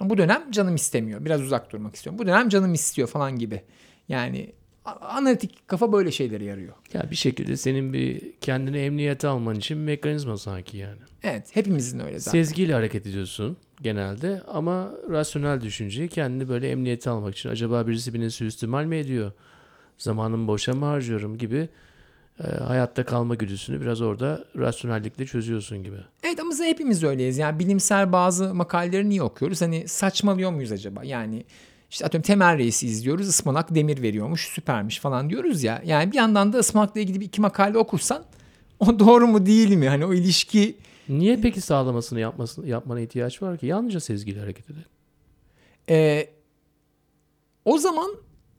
Bu 0.00 0.18
dönem 0.18 0.50
canım 0.50 0.74
istemiyor. 0.74 1.24
Biraz 1.24 1.42
uzak 1.42 1.72
durmak 1.72 1.94
istiyorum. 1.96 2.18
Bu 2.18 2.26
dönem 2.26 2.48
canım 2.48 2.74
istiyor 2.74 3.08
falan 3.08 3.38
gibi. 3.38 3.62
Yani 4.08 4.52
analitik 5.00 5.68
kafa 5.68 5.92
böyle 5.92 6.10
şeylere 6.10 6.44
yarıyor. 6.44 6.74
Ya 6.94 7.10
bir 7.10 7.16
şekilde 7.16 7.56
senin 7.56 7.92
bir 7.92 8.32
kendini 8.40 8.78
emniyete 8.78 9.28
alman 9.28 9.54
için 9.54 9.78
bir 9.78 9.82
mekanizma 9.82 10.36
sanki 10.38 10.76
yani. 10.76 10.98
Evet 11.22 11.56
hepimizin 11.56 12.00
öyle 12.00 12.18
zaten. 12.18 12.42
Sezgiyle 12.42 12.74
hareket 12.74 13.06
ediyorsun 13.06 13.56
genelde 13.82 14.42
ama 14.48 14.92
rasyonel 15.10 15.60
düşünceyi 15.60 16.08
kendini 16.08 16.48
böyle 16.48 16.70
emniyete 16.70 17.10
almak 17.10 17.34
için 17.34 17.48
acaba 17.48 17.86
birisi 17.86 18.14
beni 18.14 18.30
suistimal 18.30 18.84
mi 18.84 18.96
ediyor? 18.96 19.32
Zamanımı 19.98 20.48
boşa 20.48 20.72
mı 20.72 20.84
harcıyorum 20.84 21.38
gibi 21.38 21.68
e, 22.44 22.46
hayatta 22.46 23.04
kalma 23.04 23.34
güdüsünü 23.34 23.80
biraz 23.80 24.00
orada 24.00 24.44
rasyonellikle 24.56 25.26
çözüyorsun 25.26 25.82
gibi. 25.84 25.96
Evet 26.22 26.40
ama 26.40 26.52
hepimiz 26.64 27.04
öyleyiz. 27.04 27.38
Yani 27.38 27.58
bilimsel 27.58 28.12
bazı 28.12 28.54
makaleleri 28.54 29.08
niye 29.08 29.22
okuyoruz? 29.22 29.62
Hani 29.62 29.88
saçmalıyor 29.88 30.50
muyuz 30.50 30.72
acaba? 30.72 31.04
Yani 31.04 31.44
İşte 31.90 32.06
atıyorum 32.06 32.26
Temel 32.26 32.58
Reis'i 32.58 32.86
izliyoruz. 32.86 33.28
Ispanak 33.28 33.74
demir 33.74 34.02
veriyormuş. 34.02 34.48
Süpermiş 34.48 34.98
falan 34.98 35.30
diyoruz 35.30 35.62
ya. 35.62 35.82
Yani 35.84 36.12
bir 36.12 36.16
yandan 36.16 36.52
da 36.52 36.58
ıspanakla 36.58 37.00
ilgili 37.00 37.20
bir 37.20 37.26
iki 37.26 37.40
makale 37.40 37.78
okursan 37.78 38.24
o 38.80 38.98
doğru 38.98 39.26
mu 39.26 39.46
değil 39.46 39.74
mi? 39.74 39.88
Hani 39.88 40.06
o 40.06 40.14
ilişki 40.14 40.76
Niye 41.08 41.36
peki 41.36 41.60
sağlamasını 41.60 42.20
yapmasını 42.20 42.68
yapmana 42.68 43.00
ihtiyaç 43.00 43.42
var 43.42 43.58
ki? 43.58 43.66
Yalnızca 43.66 44.00
sezgiyle 44.00 44.40
hareket 44.40 44.70
eder. 44.70 44.84
Ee, 45.88 46.28
o 47.64 47.78
zaman 47.78 48.10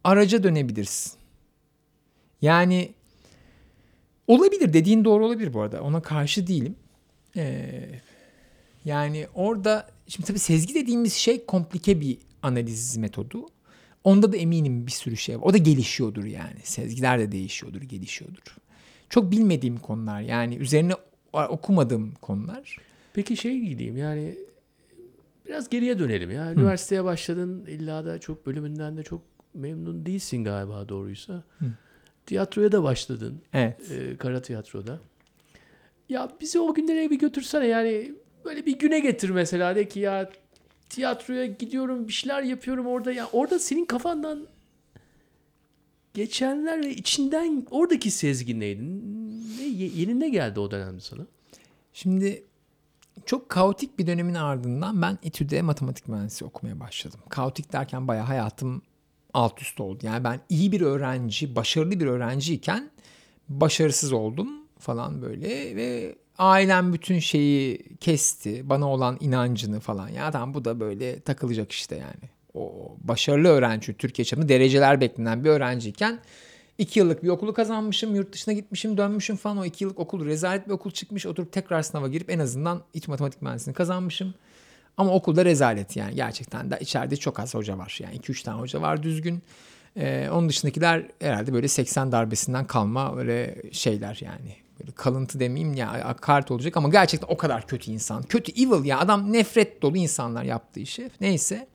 araca 0.03 0.43
dönebilirsin. 0.43 1.18
Yani 2.41 2.93
olabilir 4.27 4.73
dediğin 4.73 5.05
doğru 5.05 5.25
olabilir 5.25 5.53
bu 5.53 5.61
arada. 5.61 5.81
Ona 5.81 6.01
karşı 6.01 6.47
değilim. 6.47 6.75
Ee, 7.35 7.89
yani 8.85 9.27
orada 9.33 9.87
şimdi 10.07 10.27
tabii 10.27 10.39
sezgi 10.39 10.75
dediğimiz 10.75 11.13
şey 11.13 11.45
komplike 11.45 12.01
bir 12.01 12.17
analiz 12.41 12.97
metodu. 12.97 13.45
Onda 14.03 14.31
da 14.31 14.37
eminim 14.37 14.87
bir 14.87 14.91
sürü 14.91 15.17
şey 15.17 15.37
var. 15.37 15.43
O 15.43 15.53
da 15.53 15.57
gelişiyordur 15.57 16.25
yani. 16.25 16.59
Sezgiler 16.63 17.19
de 17.19 17.31
değişiyordur, 17.31 17.81
gelişiyordur. 17.81 18.57
Çok 19.09 19.31
bilmediğim 19.31 19.77
konular 19.77 20.21
yani 20.21 20.55
üzerine 20.55 20.93
okumadığım 21.33 22.11
konular. 22.21 22.77
Peki 23.13 23.37
şey 23.37 23.59
gideyim 23.59 23.97
yani 23.97 24.35
biraz 25.47 25.69
geriye 25.69 25.99
dönelim 25.99 26.31
ya. 26.31 26.53
Üniversiteye 26.53 27.03
başladın 27.03 27.65
illa 27.65 28.05
da 28.05 28.19
çok 28.19 28.45
bölümünden 28.45 28.97
de 28.97 29.03
çok 29.03 29.21
memnun 29.53 30.05
değilsin 30.05 30.43
galiba 30.43 30.89
doğruysa. 30.89 31.43
Hı. 31.59 31.65
Tiyatroya 32.33 32.71
da 32.71 32.83
başladın. 32.83 33.41
Evet. 33.53 33.91
e, 33.91 34.17
kara 34.17 34.41
tiyatroda. 34.41 34.99
Ya 36.09 36.29
bizi 36.41 36.59
o 36.59 36.73
günlere 36.73 37.09
bir 37.09 37.19
götürsene 37.19 37.67
yani 37.67 38.11
böyle 38.45 38.65
bir 38.65 38.79
güne 38.79 38.99
getir 38.99 39.29
mesela 39.29 39.75
de 39.75 39.87
ki 39.87 39.99
ya 39.99 40.29
tiyatroya 40.89 41.45
gidiyorum 41.45 42.07
bir 42.07 42.13
şeyler 42.13 42.43
yapıyorum 42.43 42.87
orada 42.87 43.11
ya 43.11 43.27
orada 43.33 43.59
senin 43.59 43.85
kafandan 43.85 44.47
geçenler 46.13 46.83
ve 46.85 46.91
içinden 46.95 47.65
oradaki 47.71 48.11
sezgin 48.11 48.59
neydi? 48.59 48.81
Ne, 49.57 49.63
ye- 49.63 49.91
yeni 49.95 50.19
ne 50.19 50.29
geldi 50.29 50.59
o 50.59 50.71
dönemde 50.71 50.99
sana? 51.01 51.25
Şimdi 51.93 52.43
çok 53.25 53.49
kaotik 53.49 53.99
bir 53.99 54.07
dönemin 54.07 54.33
ardından 54.35 55.01
ben 55.01 55.17
İTÜ'de 55.23 55.61
matematik 55.61 56.07
mühendisi 56.07 56.45
okumaya 56.45 56.79
başladım. 56.79 57.19
Kaotik 57.29 57.73
derken 57.73 58.07
bayağı 58.07 58.25
hayatım 58.25 58.81
alt 59.33 59.61
üst 59.61 59.79
oldu. 59.79 59.99
Yani 60.05 60.23
ben 60.23 60.39
iyi 60.49 60.71
bir 60.71 60.81
öğrenci, 60.81 61.55
başarılı 61.55 61.99
bir 61.99 62.05
öğrenciyken 62.05 62.89
başarısız 63.49 64.13
oldum 64.13 64.49
falan 64.79 65.21
böyle 65.21 65.75
ve 65.75 66.15
ailem 66.37 66.93
bütün 66.93 67.19
şeyi 67.19 67.83
kesti. 67.97 68.69
Bana 68.69 68.89
olan 68.89 69.17
inancını 69.19 69.79
falan. 69.79 70.09
Ya 70.09 70.31
tamam 70.31 70.53
bu 70.53 70.65
da 70.65 70.79
böyle 70.79 71.19
takılacak 71.19 71.71
işte 71.71 71.95
yani. 71.95 72.29
O 72.53 72.95
başarılı 73.01 73.47
öğrenci, 73.47 73.93
Türkiye 73.93 74.25
çapında 74.25 74.49
dereceler 74.49 75.01
beklenen 75.01 75.43
bir 75.43 75.49
öğrenciyken 75.49 76.19
iki 76.77 76.99
yıllık 76.99 77.23
bir 77.23 77.29
okulu 77.29 77.53
kazanmışım, 77.53 78.15
yurt 78.15 78.33
dışına 78.33 78.53
gitmişim, 78.53 78.97
dönmüşüm 78.97 79.35
falan. 79.35 79.57
O 79.57 79.65
iki 79.65 79.83
yıllık 79.83 79.99
okul 79.99 80.25
rezalet 80.25 80.67
bir 80.67 80.71
okul 80.71 80.91
çıkmış. 80.91 81.25
Oturup 81.25 81.51
tekrar 81.51 81.81
sınava 81.81 82.07
girip 82.07 82.29
en 82.29 82.39
azından 82.39 82.81
İTÜ 82.93 83.11
Matematik 83.11 83.41
Mühendisliğini 83.41 83.75
kazanmışım. 83.75 84.33
Ama 84.99 85.13
okulda 85.13 85.45
rezalet 85.45 85.95
yani 85.95 86.15
gerçekten 86.15 86.71
de 86.71 86.77
içeride 86.81 87.17
çok 87.17 87.39
az 87.39 87.53
hoca 87.55 87.77
var. 87.77 87.99
Yani 88.01 88.17
2-3 88.17 88.43
tane 88.43 88.59
hoca 88.59 88.81
var 88.81 89.03
düzgün. 89.03 89.43
Ee, 89.97 90.29
onun 90.31 90.49
dışındakiler 90.49 91.05
herhalde 91.19 91.53
böyle 91.53 91.67
80 91.67 92.11
darbesinden 92.11 92.67
kalma 92.67 93.17
böyle 93.17 93.61
şeyler 93.71 94.19
yani. 94.21 94.55
Böyle 94.79 94.91
kalıntı 94.91 95.39
demeyeyim 95.39 95.73
ya 95.73 96.05
hakaret 96.05 96.51
olacak 96.51 96.77
ama 96.77 96.89
gerçekten 96.89 97.27
o 97.27 97.37
kadar 97.37 97.67
kötü 97.67 97.91
insan. 97.91 98.23
Kötü 98.23 98.51
evil 98.51 98.85
ya 98.85 98.99
adam 98.99 99.33
nefret 99.33 99.81
dolu 99.81 99.97
insanlar 99.97 100.43
yaptığı 100.43 100.79
işi. 100.79 101.11
Neyse. 101.21 101.67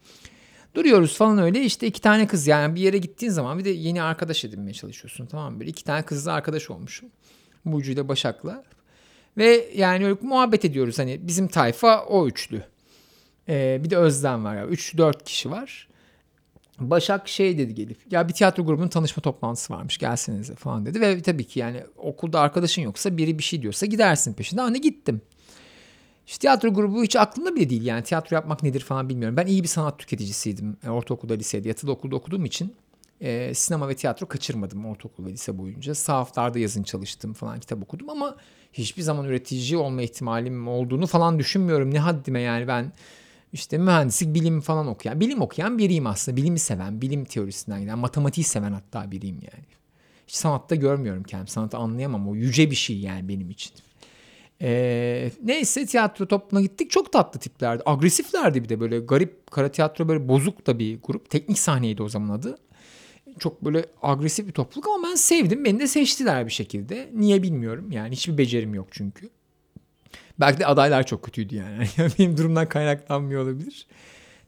Duruyoruz 0.74 1.18
falan 1.18 1.38
öyle 1.38 1.62
işte 1.62 1.86
iki 1.86 2.00
tane 2.00 2.26
kız 2.26 2.46
yani 2.46 2.74
bir 2.74 2.80
yere 2.80 2.98
gittiğin 2.98 3.32
zaman 3.32 3.58
bir 3.58 3.64
de 3.64 3.70
yeni 3.70 4.02
arkadaş 4.02 4.44
edinmeye 4.44 4.72
çalışıyorsun 4.74 5.26
tamam 5.26 5.52
mı? 5.52 5.60
Böyle 5.60 5.70
iki 5.70 5.84
tane 5.84 6.02
kızla 6.02 6.32
arkadaş 6.32 6.70
olmuşum. 6.70 7.08
Burcu 7.64 7.92
ile 7.92 8.08
Başak'la. 8.08 8.64
Ve 9.36 9.70
yani 9.74 10.04
öyle 10.06 10.18
muhabbet 10.22 10.64
ediyoruz 10.64 10.98
hani 10.98 11.18
bizim 11.22 11.48
tayfa 11.48 12.04
o 12.04 12.26
üçlü. 12.26 12.73
Ee, 13.48 13.80
bir 13.84 13.90
de 13.90 13.96
Özlem 13.96 14.44
var 14.44 14.56
ya. 14.56 14.64
3-4 14.64 15.24
kişi 15.24 15.50
var. 15.50 15.88
Başak 16.80 17.28
şey 17.28 17.58
dedi 17.58 17.74
gelip 17.74 18.12
ya 18.12 18.28
bir 18.28 18.32
tiyatro 18.32 18.66
grubunun 18.66 18.88
tanışma 18.88 19.22
toplantısı 19.22 19.72
varmış 19.72 19.98
gelsenize 19.98 20.54
falan 20.54 20.86
dedi. 20.86 21.00
Ve 21.00 21.22
tabii 21.22 21.44
ki 21.44 21.60
yani 21.60 21.84
okulda 21.96 22.40
arkadaşın 22.40 22.82
yoksa 22.82 23.16
biri 23.16 23.38
bir 23.38 23.44
şey 23.44 23.62
diyorsa 23.62 23.86
gidersin 23.86 24.32
peşinde. 24.32 24.60
Hani 24.60 24.80
gittim. 24.80 25.20
İşte 26.26 26.38
tiyatro 26.38 26.74
grubu 26.74 27.02
hiç 27.02 27.16
aklımda 27.16 27.56
bile 27.56 27.70
değil 27.70 27.82
yani 27.82 28.02
tiyatro 28.02 28.34
yapmak 28.34 28.62
nedir 28.62 28.80
falan 28.80 29.08
bilmiyorum. 29.08 29.36
Ben 29.36 29.46
iyi 29.46 29.62
bir 29.62 29.68
sanat 29.68 29.98
tüketicisiydim. 29.98 30.76
E, 30.86 30.90
ortaokulda, 30.90 31.34
lisede, 31.34 31.68
yatılı 31.68 31.90
okulda 31.90 32.16
okuduğum 32.16 32.44
için 32.44 32.74
e, 33.20 33.54
sinema 33.54 33.88
ve 33.88 33.94
tiyatro 33.96 34.26
kaçırmadım 34.26 34.86
ortaokul 34.86 35.26
ve 35.26 35.32
lise 35.32 35.58
boyunca. 35.58 35.94
Sahaflarda 35.94 36.58
yazın 36.58 36.82
çalıştım 36.82 37.32
falan 37.32 37.60
kitap 37.60 37.82
okudum 37.82 38.10
ama 38.10 38.36
hiçbir 38.72 39.02
zaman 39.02 39.26
üretici 39.26 39.76
olma 39.76 40.02
ihtimalim 40.02 40.68
olduğunu 40.68 41.06
falan 41.06 41.38
düşünmüyorum. 41.38 41.94
Ne 41.94 41.98
haddime 41.98 42.40
yani 42.40 42.68
ben 42.68 42.92
işte 43.54 43.78
mühendislik, 43.78 44.34
bilim 44.34 44.60
falan 44.60 44.86
okuyan, 44.86 45.20
bilim 45.20 45.40
okuyan 45.40 45.78
biriyim 45.78 46.06
aslında. 46.06 46.36
Bilimi 46.36 46.58
seven, 46.58 47.02
bilim 47.02 47.24
teorisinden 47.24 47.80
giden, 47.80 47.98
matematiği 47.98 48.44
seven 48.44 48.72
hatta 48.72 49.10
biriyim 49.10 49.36
yani. 49.36 49.64
Hiç 50.26 50.34
sanatta 50.34 50.74
görmüyorum 50.74 51.22
kendimi. 51.22 51.50
Sanatı 51.50 51.76
anlayamam. 51.76 52.28
O 52.28 52.34
yüce 52.34 52.70
bir 52.70 52.76
şey 52.76 52.98
yani 52.98 53.28
benim 53.28 53.50
için. 53.50 53.72
Ee, 54.62 55.30
neyse 55.42 55.86
tiyatro 55.86 56.28
topluluğuna 56.28 56.62
gittik. 56.62 56.90
Çok 56.90 57.12
tatlı 57.12 57.40
tiplerdi. 57.40 57.82
Agresiflerdi 57.86 58.64
bir 58.64 58.68
de 58.68 58.80
böyle 58.80 58.98
garip 58.98 59.50
kara 59.50 59.72
tiyatro 59.72 60.08
böyle 60.08 60.28
bozuk 60.28 60.66
da 60.66 60.78
bir 60.78 60.98
grup. 61.02 61.30
Teknik 61.30 61.58
sahneydi 61.58 62.02
o 62.02 62.08
zaman 62.08 62.28
adı. 62.28 62.58
Çok 63.38 63.64
böyle 63.64 63.86
agresif 64.02 64.46
bir 64.46 64.52
topluluk 64.52 64.88
ama 64.88 65.08
ben 65.08 65.14
sevdim. 65.14 65.64
Beni 65.64 65.80
de 65.80 65.86
seçtiler 65.86 66.46
bir 66.46 66.52
şekilde. 66.52 67.10
Niye 67.12 67.42
bilmiyorum. 67.42 67.92
Yani 67.92 68.12
hiçbir 68.12 68.38
becerim 68.38 68.74
yok 68.74 68.88
çünkü. 68.90 69.30
Belki 70.40 70.60
de 70.60 70.66
adaylar 70.66 71.06
çok 71.06 71.22
kötüydü 71.22 71.54
yani. 71.56 71.86
Benim 72.18 72.36
durumdan 72.36 72.68
kaynaklanmıyor 72.68 73.42
olabilir. 73.42 73.86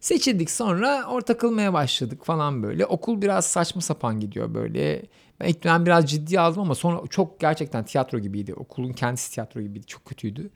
Seçildik 0.00 0.50
sonra 0.50 1.04
orta 1.08 1.36
kılmaya 1.36 1.72
başladık 1.72 2.24
falan 2.24 2.62
böyle. 2.62 2.86
Okul 2.86 3.22
biraz 3.22 3.46
saçma 3.46 3.80
sapan 3.80 4.20
gidiyor 4.20 4.54
böyle. 4.54 5.02
Ben 5.40 5.48
ilk 5.48 5.64
dönem 5.64 5.86
biraz 5.86 6.10
ciddi 6.10 6.40
aldım 6.40 6.62
ama 6.62 6.74
sonra 6.74 7.06
çok 7.10 7.40
gerçekten 7.40 7.84
tiyatro 7.84 8.18
gibiydi. 8.18 8.54
Okulun 8.54 8.92
kendisi 8.92 9.32
tiyatro 9.32 9.60
gibiydi. 9.60 9.86
Çok 9.86 10.04
kötüydü. 10.04 10.50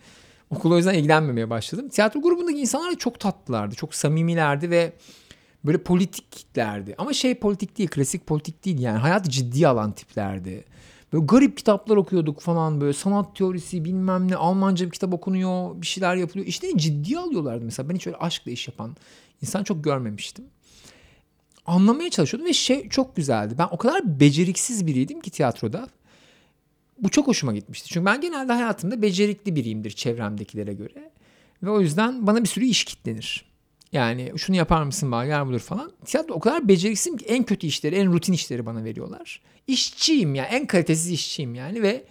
Okul 0.51 0.73
o 0.73 0.77
yüzden 0.77 0.95
ilgilenmemeye 0.95 1.51
başladım. 1.51 1.89
Tiyatro 1.89 2.21
grubundaki 2.21 2.59
insanlar 2.59 2.93
da 2.93 2.99
çok 2.99 3.21
tatlılardı. 3.21 3.75
Çok 3.75 3.95
samimilerdi 3.95 4.71
ve 4.71 4.93
böyle 5.65 5.79
politiklerdi. 5.79 6.95
Ama 6.99 7.13
şey 7.13 7.35
politik 7.35 7.79
değil, 7.79 7.89
klasik 7.89 8.27
politik 8.27 8.65
değil 8.65 8.81
yani. 8.81 8.99
Hayatı 8.99 9.31
ciddiye 9.31 9.69
alan 9.69 9.93
tiplerdi. 9.93 10.65
Böyle 11.13 11.25
garip 11.25 11.57
kitaplar 11.57 11.97
okuyorduk 11.97 12.41
falan 12.41 12.81
böyle 12.81 12.93
sanat 12.93 13.37
teorisi 13.37 13.85
bilmem 13.85 14.31
ne 14.31 14.37
Almanca 14.37 14.87
bir 14.87 14.91
kitap 14.91 15.15
okunuyor 15.15 15.83
bir 15.83 15.87
şeyler 15.87 16.17
yapılıyor. 16.17 16.47
İşte 16.47 16.79
ciddiye 16.79 17.19
alıyorlardı 17.19 17.65
mesela 17.65 17.89
ben 17.89 17.95
hiç 17.95 18.07
öyle 18.07 18.17
aşkla 18.17 18.51
iş 18.51 18.69
yapan 18.69 18.97
insan 19.43 19.65
çok 19.65 19.85
görmemiştim. 19.85 20.45
Anlamaya 21.67 22.11
çalışıyordum 22.11 22.49
ve 22.49 22.53
şey 22.53 22.89
çok 22.89 23.17
güzeldi. 23.17 23.55
Ben 23.59 23.69
o 23.71 23.79
kadar 23.79 24.21
beceriksiz 24.21 24.87
biriydim 24.87 25.21
ki 25.21 25.31
tiyatroda. 25.31 25.89
Bu 26.99 27.09
çok 27.09 27.27
hoşuma 27.27 27.55
gitmişti. 27.55 27.89
Çünkü 27.89 28.07
ben 28.07 28.21
genelde 28.21 28.53
hayatımda 28.53 29.03
becerikli 29.03 29.57
biriyimdir 29.57 29.91
çevremdekilere 29.91 30.73
göre. 30.73 31.11
Ve 31.63 31.71
o 31.71 31.81
yüzden 31.81 32.27
bana 32.27 32.43
bir 32.43 32.49
sürü 32.49 32.65
iş 32.65 32.85
kitlenir. 32.85 33.50
Yani 33.93 34.33
şunu 34.37 34.57
yapar 34.57 34.83
mısın 34.83 35.13
bana 35.13 35.27
gel 35.27 35.47
budur 35.47 35.61
falan. 35.61 35.93
Tiyatro 36.05 36.35
o 36.35 36.41
kadar 36.41 36.69
beceriksizim 36.69 37.17
ki 37.17 37.27
en 37.27 37.45
kötü 37.45 37.67
işleri, 37.67 37.97
en 37.97 38.13
rutin 38.13 38.33
işleri 38.33 38.67
bana 38.67 38.85
veriyorlar. 38.85 39.41
İşçiyim 39.67 40.35
ya, 40.35 40.45
en 40.45 40.67
kalitesiz 40.67 41.11
işçiyim 41.11 41.55
yani 41.55 41.83
ve 41.83 42.05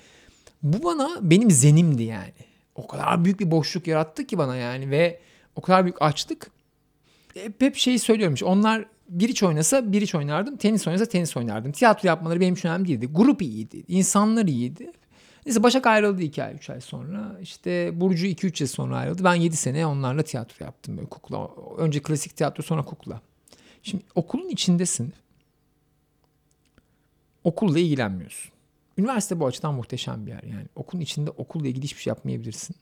bu 0.63 0.83
bana 0.83 1.09
benim 1.21 1.51
zenimdi 1.51 2.03
yani. 2.03 2.33
O 2.75 2.87
kadar 2.87 3.25
büyük 3.25 3.39
bir 3.39 3.51
boşluk 3.51 3.87
yarattı 3.87 4.27
ki 4.27 4.37
bana 4.37 4.55
yani 4.55 4.91
ve 4.91 5.19
o 5.55 5.61
kadar 5.61 5.83
büyük 5.83 6.01
açlık. 6.01 6.51
Hep, 7.33 7.61
hep 7.61 7.75
şeyi 7.75 7.99
söylüyorum 7.99 8.33
işte 8.33 8.45
onlar 8.45 8.85
bir 9.09 9.29
iç 9.29 9.43
oynasa 9.43 9.91
bir 9.91 10.01
iç 10.01 10.15
oynardım, 10.15 10.57
tenis 10.57 10.87
oynasa 10.87 11.05
tenis 11.05 11.37
oynardım. 11.37 11.71
Tiyatro 11.71 12.07
yapmaları 12.07 12.41
benim 12.41 12.53
için 12.53 12.69
önemli 12.69 12.87
değildi. 12.87 13.09
Grup 13.11 13.41
iyiydi, 13.41 13.83
insanlar 13.87 14.45
iyiydi. 14.45 14.91
Neyse 15.49 15.63
Başak 15.63 15.87
ayrıldı 15.87 16.21
2 16.21 16.43
ay 16.43 16.55
3 16.55 16.69
ay 16.69 16.81
sonra. 16.81 17.37
İşte 17.41 17.99
Burcu 17.99 18.25
2-3 18.25 18.63
yıl 18.63 18.67
sonra 18.67 18.97
ayrıldı. 18.97 19.23
Ben 19.23 19.35
7 19.35 19.55
sene 19.55 19.85
onlarla 19.85 20.23
tiyatro 20.23 20.65
yaptım 20.65 20.97
böyle 20.97 21.09
kukla. 21.09 21.49
Önce 21.77 22.01
klasik 22.01 22.35
tiyatro 22.35 22.63
sonra 22.63 22.83
kukla. 22.83 23.21
Şimdi 23.83 24.03
okulun 24.15 24.49
içindesin. 24.49 25.13
Okulla 27.43 27.79
ilgilenmiyorsun. 27.79 28.51
Üniversite 28.97 29.39
bu 29.39 29.45
açıdan 29.45 29.73
muhteşem 29.73 30.25
bir 30.25 30.31
yer 30.31 30.43
yani. 30.43 30.65
Okulun 30.75 31.01
içinde 31.01 31.29
okulla 31.29 31.67
ilgili 31.67 31.83
hiçbir 31.83 32.01
şey 32.01 32.11
yapmayabilirsin. 32.11 32.75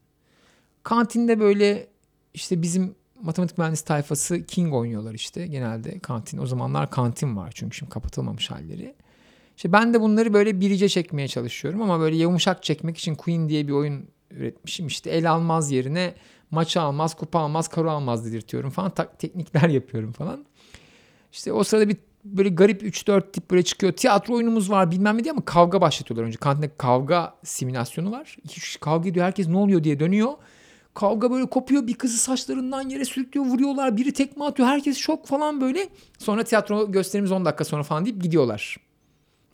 Kantinde 0.84 1.40
böyle 1.40 1.88
işte 2.34 2.62
bizim 2.62 2.96
matematik 3.22 3.58
mühendis 3.58 3.82
tayfası 3.82 4.46
King 4.46 4.74
oynuyorlar 4.74 5.14
işte 5.14 5.48
genelde 5.48 6.00
kantin. 6.00 6.38
O 6.38 6.46
zamanlar 6.46 6.90
kantin 6.90 7.38
var 7.38 7.52
çünkü 7.56 7.78
şimdi 7.78 7.92
kapatılmamış 7.92 8.52
halleri. 8.52 8.96
İşte 9.58 9.72
ben 9.72 9.94
de 9.94 10.02
bunları 10.02 10.34
böyle 10.34 10.62
birice 10.62 10.90
çekmeye 10.90 11.28
çalışıyorum 11.28 11.82
ama 11.82 12.00
böyle 12.00 12.16
yumuşak 12.16 12.64
çekmek 12.64 12.98
için 12.98 13.16
Queen 13.16 13.50
diye 13.50 13.68
bir 13.68 13.74
oyun 13.74 14.06
üretmişim. 14.32 14.88
İşte 14.88 15.10
el 15.10 15.32
almaz 15.32 15.72
yerine 15.72 16.14
maçı 16.52 16.82
almaz, 16.82 17.16
kupa 17.16 17.40
almaz, 17.40 17.68
karo 17.68 17.90
almaz 17.90 18.26
dedirtiyorum 18.26 18.70
falan. 18.70 18.90
Ta- 18.90 19.12
teknikler 19.18 19.70
yapıyorum 19.80 20.12
falan. 20.12 20.46
İşte 21.32 21.54
o 21.54 21.64
sırada 21.64 21.90
bir 21.90 21.98
böyle 22.26 22.50
garip 22.50 22.84
3-4 22.84 23.32
tip 23.32 23.52
böyle 23.52 23.64
çıkıyor. 23.64 23.94
Tiyatro 23.94 24.34
oyunumuz 24.34 24.72
var 24.72 24.92
bilmem 24.92 25.18
ne 25.18 25.24
diye 25.24 25.32
ama 25.32 25.46
kavga 25.46 25.82
başlatıyorlar 25.82 26.28
önce. 26.28 26.38
Kantinde 26.38 26.72
kavga 26.78 27.36
simülasyonu 27.44 28.12
var. 28.12 28.38
İki 28.44 28.62
kişi 28.62 28.80
kavga 28.80 29.10
ediyor 29.10 29.26
herkes 29.26 29.48
ne 29.48 29.58
oluyor 29.58 29.84
diye 29.84 30.00
dönüyor. 30.00 30.32
Kavga 30.94 31.32
böyle 31.32 31.46
kopuyor 31.46 31.88
bir 31.88 31.94
kızı 31.94 32.18
saçlarından 32.18 32.90
yere 32.90 33.06
sürüklüyor 33.06 33.46
vuruyorlar. 33.46 33.98
Biri 33.98 34.14
tekme 34.14 34.46
atıyor 34.46 34.68
herkes 34.70 34.98
şok 34.98 35.28
falan 35.28 35.62
böyle. 35.62 35.90
Sonra 36.18 36.44
tiyatro 36.44 36.92
gösterimiz 36.92 37.32
10 37.32 37.46
dakika 37.46 37.64
sonra 37.66 37.84
falan 37.84 38.06
deyip 38.06 38.22
gidiyorlar. 38.24 38.87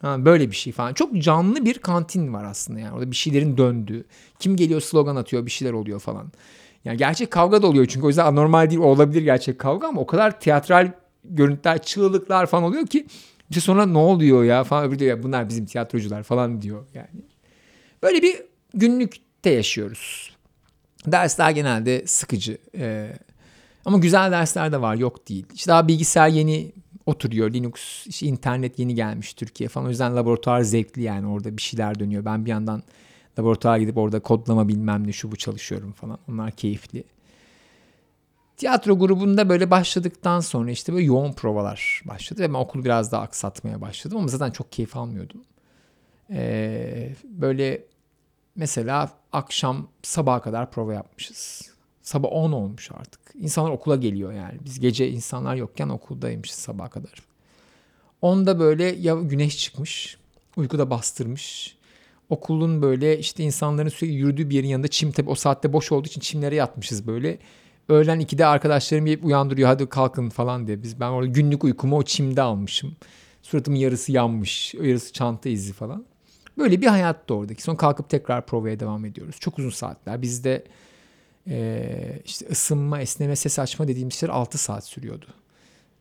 Ha, 0.04 0.26
böyle 0.26 0.52
bir 0.52 0.56
şey 0.56 0.74
falan. 0.74 0.94
Çok 0.94 1.18
canlı 1.18 1.66
bir 1.66 1.78
kantin 1.78 2.34
var 2.34 2.44
aslında 2.44 2.80
yani. 2.80 2.94
Orada 2.94 3.12
bir 3.12 3.16
şeylerin 3.16 3.58
döndüğü. 3.58 4.06
Kim 4.40 4.56
geliyor 4.56 4.82
slogan 4.82 5.16
atıyor 5.16 5.46
bir 5.46 5.52
şeyler 5.52 5.74
oluyor 5.74 6.00
falan. 6.00 6.32
Yani 6.86 6.98
gerçek 6.98 7.32
kavga 7.32 7.62
da 7.62 7.68
oluyor 7.68 7.86
çünkü 7.86 8.06
o 8.06 8.10
yüzden 8.10 8.26
anormal 8.26 8.70
değil 8.70 8.82
olabilir 8.82 9.22
gerçek 9.22 9.60
kavga 9.60 9.88
ama 9.88 10.02
o 10.02 10.06
kadar 10.06 10.40
tiyatral 10.40 10.92
görüntüler, 11.24 11.82
çığlıklar 11.82 12.46
falan 12.46 12.64
oluyor 12.64 12.88
ki 12.88 13.08
işte 13.50 13.62
sonra 13.62 13.86
ne 13.86 13.98
oluyor 13.98 14.44
ya 14.44 14.64
falan 14.64 14.88
öbürü 14.88 15.00
diyor 15.00 15.18
ya 15.18 15.24
bunlar 15.24 15.50
bizim 15.50 15.66
tiyatrocular 15.66 16.24
falan 16.24 16.62
diyor 16.62 16.86
yani. 16.94 17.24
Böyle 18.04 18.22
bir 18.22 18.42
günlükte 18.74 19.50
yaşıyoruz. 19.50 20.34
Dersler 21.08 21.52
genelde 21.52 22.08
sıkıcı. 22.08 22.58
Ee, 22.78 23.14
ama 23.86 23.98
güzel 23.98 24.32
dersler 24.32 24.72
de 24.72 24.82
var 24.82 24.96
yok 24.96 25.30
değil. 25.30 25.46
İşte 25.54 25.72
daha 25.72 25.88
bilgisayar 25.88 26.28
yeni 26.28 26.72
oturuyor. 27.06 27.54
Linux, 27.54 28.08
işte 28.08 28.26
internet 28.26 28.80
yeni 28.80 28.96
gelmiş 28.96 29.34
Türkiye 29.34 29.70
falan. 29.70 29.88
O 29.88 29.90
yüzden 29.90 30.16
laboratuvar 30.16 30.62
zevkli 30.62 31.02
yani 31.02 31.28
orada 31.28 31.58
bir 31.58 31.62
şeyler 31.62 32.00
dönüyor. 32.00 32.26
Ben 32.26 32.46
bir 32.46 32.50
yandan 32.50 32.84
laboratuvara 33.40 33.78
gidip 33.78 33.98
orada 33.98 34.20
kodlama 34.20 34.68
bilmem 34.68 35.08
ne 35.08 35.12
şu 35.12 35.32
bu 35.32 35.36
çalışıyorum 35.36 35.92
falan. 35.92 36.20
Onlar 36.30 36.52
keyifli. 36.52 37.04
Tiyatro 38.58 39.00
grubunda 39.00 39.50
böyle 39.50 39.72
başladıktan 39.72 40.40
sonra 40.40 40.72
işte 40.72 40.94
böyle 40.94 41.06
yoğun 41.06 41.34
provalar 41.34 42.02
başladı. 42.06 42.42
Ve 42.42 42.50
ben 42.50 42.54
okulu 42.54 42.86
biraz 42.86 43.12
daha 43.12 43.22
aksatmaya 43.22 43.82
başladım 43.82 44.18
ama 44.18 44.28
zaten 44.28 44.52
çok 44.52 44.72
keyif 44.72 44.98
almıyordum. 44.98 45.42
Ee, 46.32 47.16
böyle 47.26 47.86
mesela 48.56 49.12
akşam 49.32 49.88
sabaha 50.04 50.42
kadar 50.42 50.72
prova 50.72 50.94
yapmışız. 50.94 51.73
Sabah 52.04 52.30
10 52.32 52.52
olmuş 52.52 52.92
artık. 52.92 53.22
İnsanlar 53.40 53.72
okula 53.72 53.96
geliyor 53.96 54.34
yani. 54.34 54.60
Biz 54.66 54.80
gece 54.80 55.10
insanlar 55.10 55.56
yokken 55.56 55.90
okuldaymışız 55.90 56.58
sabaha 56.58 56.90
kadar. 56.90 57.14
Onda 58.22 58.60
böyle 58.60 58.84
ya 58.84 59.16
güneş 59.16 59.58
çıkmış, 59.58 60.18
uykuda 60.58 60.90
bastırmış. 60.90 61.76
Okulun 62.30 62.82
böyle 62.82 63.20
işte 63.20 63.44
insanların 63.44 63.90
sürekli 63.90 64.16
yürüdüğü 64.16 64.50
bir 64.50 64.56
yerin 64.56 64.68
yanında 64.68 64.88
çim 64.88 65.12
tabi 65.12 65.30
o 65.30 65.36
saatte 65.36 65.74
boş 65.74 65.92
olduğu 65.92 66.08
için 66.08 66.22
çimlere 66.22 66.56
yatmışız 66.56 67.08
böyle. 67.08 67.38
Öğlen 67.90 68.22
2'de 68.22 68.46
arkadaşlarım 68.46 69.06
gelip 69.06 69.26
uyandırıyor 69.26 69.68
hadi 69.68 69.86
kalkın 69.86 70.30
falan 70.30 70.68
diye. 70.68 70.84
Biz 70.84 71.00
ben 71.00 71.10
orada 71.10 71.28
günlük 71.28 71.64
uykumu 71.64 71.98
o 71.98 72.04
çimde 72.04 72.42
almışım. 72.42 72.96
Suratımın 73.42 73.78
yarısı 73.78 74.12
yanmış, 74.12 74.74
yarısı 74.74 75.14
çanta 75.14 75.50
izi 75.50 75.74
falan. 75.74 76.06
Böyle 76.58 76.82
bir 76.82 76.88
hayattı 76.88 77.36
oradaki. 77.36 77.64
Sonra 77.64 77.78
kalkıp 77.78 78.10
tekrar 78.10 78.46
provaya 78.46 78.80
devam 78.80 79.06
ediyoruz. 79.06 79.36
Çok 79.40 79.60
uzun 79.60 79.70
saatler. 79.70 80.22
Bizde 80.22 80.64
e, 81.48 82.22
işte 82.26 82.46
ısınma, 82.52 83.02
esneme, 83.02 83.36
ses 83.36 83.60
açma 83.60 83.88
dediğimiz 83.88 84.14
şeyler 84.14 84.34
6 84.34 84.58
saat 84.58 84.86
sürüyordu. 84.86 85.26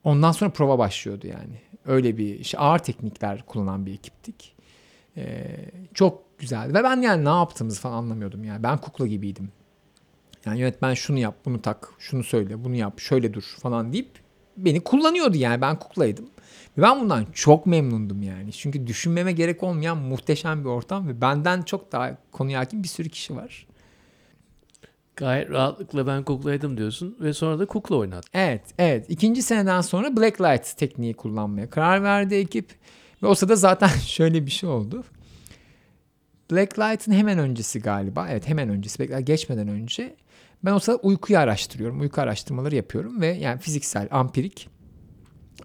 Ondan 0.03 0.31
sonra 0.31 0.51
prova 0.51 0.79
başlıyordu 0.79 1.27
yani. 1.27 1.61
Öyle 1.85 2.17
bir 2.17 2.39
işte 2.39 2.57
ağır 2.57 2.79
teknikler 2.79 3.45
kullanan 3.45 3.85
bir 3.85 3.93
ekiptik. 3.93 4.55
E, 5.17 5.55
çok 5.93 6.39
güzeldi. 6.39 6.73
Ve 6.73 6.83
ben 6.83 7.01
yani 7.01 7.25
ne 7.25 7.29
yaptığımızı 7.29 7.81
falan 7.81 7.97
anlamıyordum 7.97 8.43
yani. 8.43 8.63
Ben 8.63 8.77
kukla 8.77 9.07
gibiydim. 9.07 9.51
Yani 10.45 10.59
yönetmen 10.59 10.93
şunu 10.93 11.19
yap, 11.19 11.35
bunu 11.45 11.61
tak, 11.61 11.89
şunu 11.99 12.23
söyle, 12.23 12.63
bunu 12.63 12.75
yap, 12.75 12.99
şöyle 12.99 13.33
dur 13.33 13.55
falan 13.61 13.93
deyip 13.93 14.09
beni 14.57 14.81
kullanıyordu 14.83 15.37
yani. 15.37 15.61
Ben 15.61 15.79
kuklaydım. 15.79 16.29
Ben 16.77 17.01
bundan 17.01 17.25
çok 17.33 17.65
memnundum 17.65 18.21
yani. 18.21 18.51
Çünkü 18.51 18.87
düşünmeme 18.87 19.31
gerek 19.31 19.63
olmayan 19.63 19.97
muhteşem 19.97 20.63
bir 20.63 20.69
ortam 20.69 21.07
ve 21.07 21.21
benden 21.21 21.61
çok 21.61 21.91
daha 21.91 22.17
konuya 22.31 22.59
hakim 22.59 22.83
bir 22.83 22.87
sürü 22.87 23.09
kişi 23.09 23.35
var. 23.35 23.67
Gayet 25.15 25.49
rahatlıkla 25.49 26.07
ben 26.07 26.23
kuklaydım 26.23 26.77
diyorsun 26.77 27.17
ve 27.19 27.33
sonra 27.33 27.59
da 27.59 27.65
kukla 27.65 27.95
oynattın. 27.95 28.29
Evet, 28.33 28.61
evet. 28.77 29.05
İkinci 29.09 29.41
seneden 29.41 29.81
sonra 29.81 30.17
Blacklight 30.17 30.77
tekniği 30.77 31.13
kullanmaya 31.13 31.69
karar 31.69 32.03
verdi 32.03 32.35
ekip. 32.35 32.69
Ve 33.23 33.27
o 33.27 33.35
sırada 33.35 33.55
zaten 33.55 33.87
şöyle 34.05 34.45
bir 34.45 34.51
şey 34.51 34.69
oldu. 34.69 35.03
Blacklight'ın 36.51 37.11
hemen 37.11 37.39
öncesi 37.39 37.79
galiba. 37.79 38.27
Evet 38.29 38.47
hemen 38.47 38.69
öncesi. 38.69 38.99
Blacklight 38.99 39.27
geçmeden 39.27 39.67
önce. 39.67 40.15
Ben 40.65 40.73
o 40.73 40.79
sırada 40.79 40.99
uykuyu 41.01 41.39
araştırıyorum. 41.39 42.01
Uyku 42.01 42.21
araştırmaları 42.21 42.75
yapıyorum 42.75 43.21
ve 43.21 43.27
yani 43.27 43.59
fiziksel, 43.59 44.07
ampirik 44.11 44.69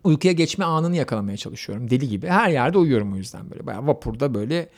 uykuya 0.05 0.33
geçme 0.33 0.65
anını 0.65 0.97
yakalamaya 0.97 1.37
çalışıyorum. 1.37 1.91
Deli 1.91 2.09
gibi. 2.09 2.27
Her 2.29 2.51
yerde 2.51 2.79
uyuyorum 2.79 3.13
o 3.13 3.17
yüzden 3.17 3.51
böyle. 3.51 3.67
Bayağı 3.67 3.87
vapurda 3.87 4.35
böyle 4.35 4.69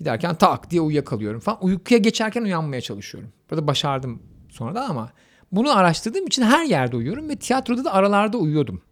giderken 0.00 0.34
tak 0.34 0.70
diye 0.70 0.80
uyuyakalıyorum 0.80 1.40
falan. 1.40 1.64
Uykuya 1.64 1.98
geçerken 1.98 2.42
uyanmaya 2.42 2.80
çalışıyorum. 2.80 3.30
Burada 3.50 3.66
başardım 3.66 4.22
sonra 4.48 4.74
da 4.74 4.88
ama 4.88 5.12
bunu 5.52 5.76
araştırdığım 5.76 6.26
için 6.26 6.42
her 6.42 6.64
yerde 6.64 6.96
uyuyorum 6.96 7.28
ve 7.28 7.36
tiyatroda 7.36 7.84
da 7.84 7.92
aralarda 7.94 8.38
uyuyordum. 8.38 8.82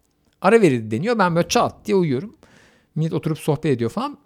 Ara 0.41 0.61
verildi 0.61 0.91
deniyor. 0.91 1.19
Ben 1.19 1.35
böyle 1.35 1.47
çat 1.47 1.85
diye 1.85 1.97
uyuyorum. 1.97 2.35
Millet 2.95 3.13
oturup 3.13 3.39
sohbet 3.39 3.65
ediyor 3.65 3.89
falan. 3.89 4.17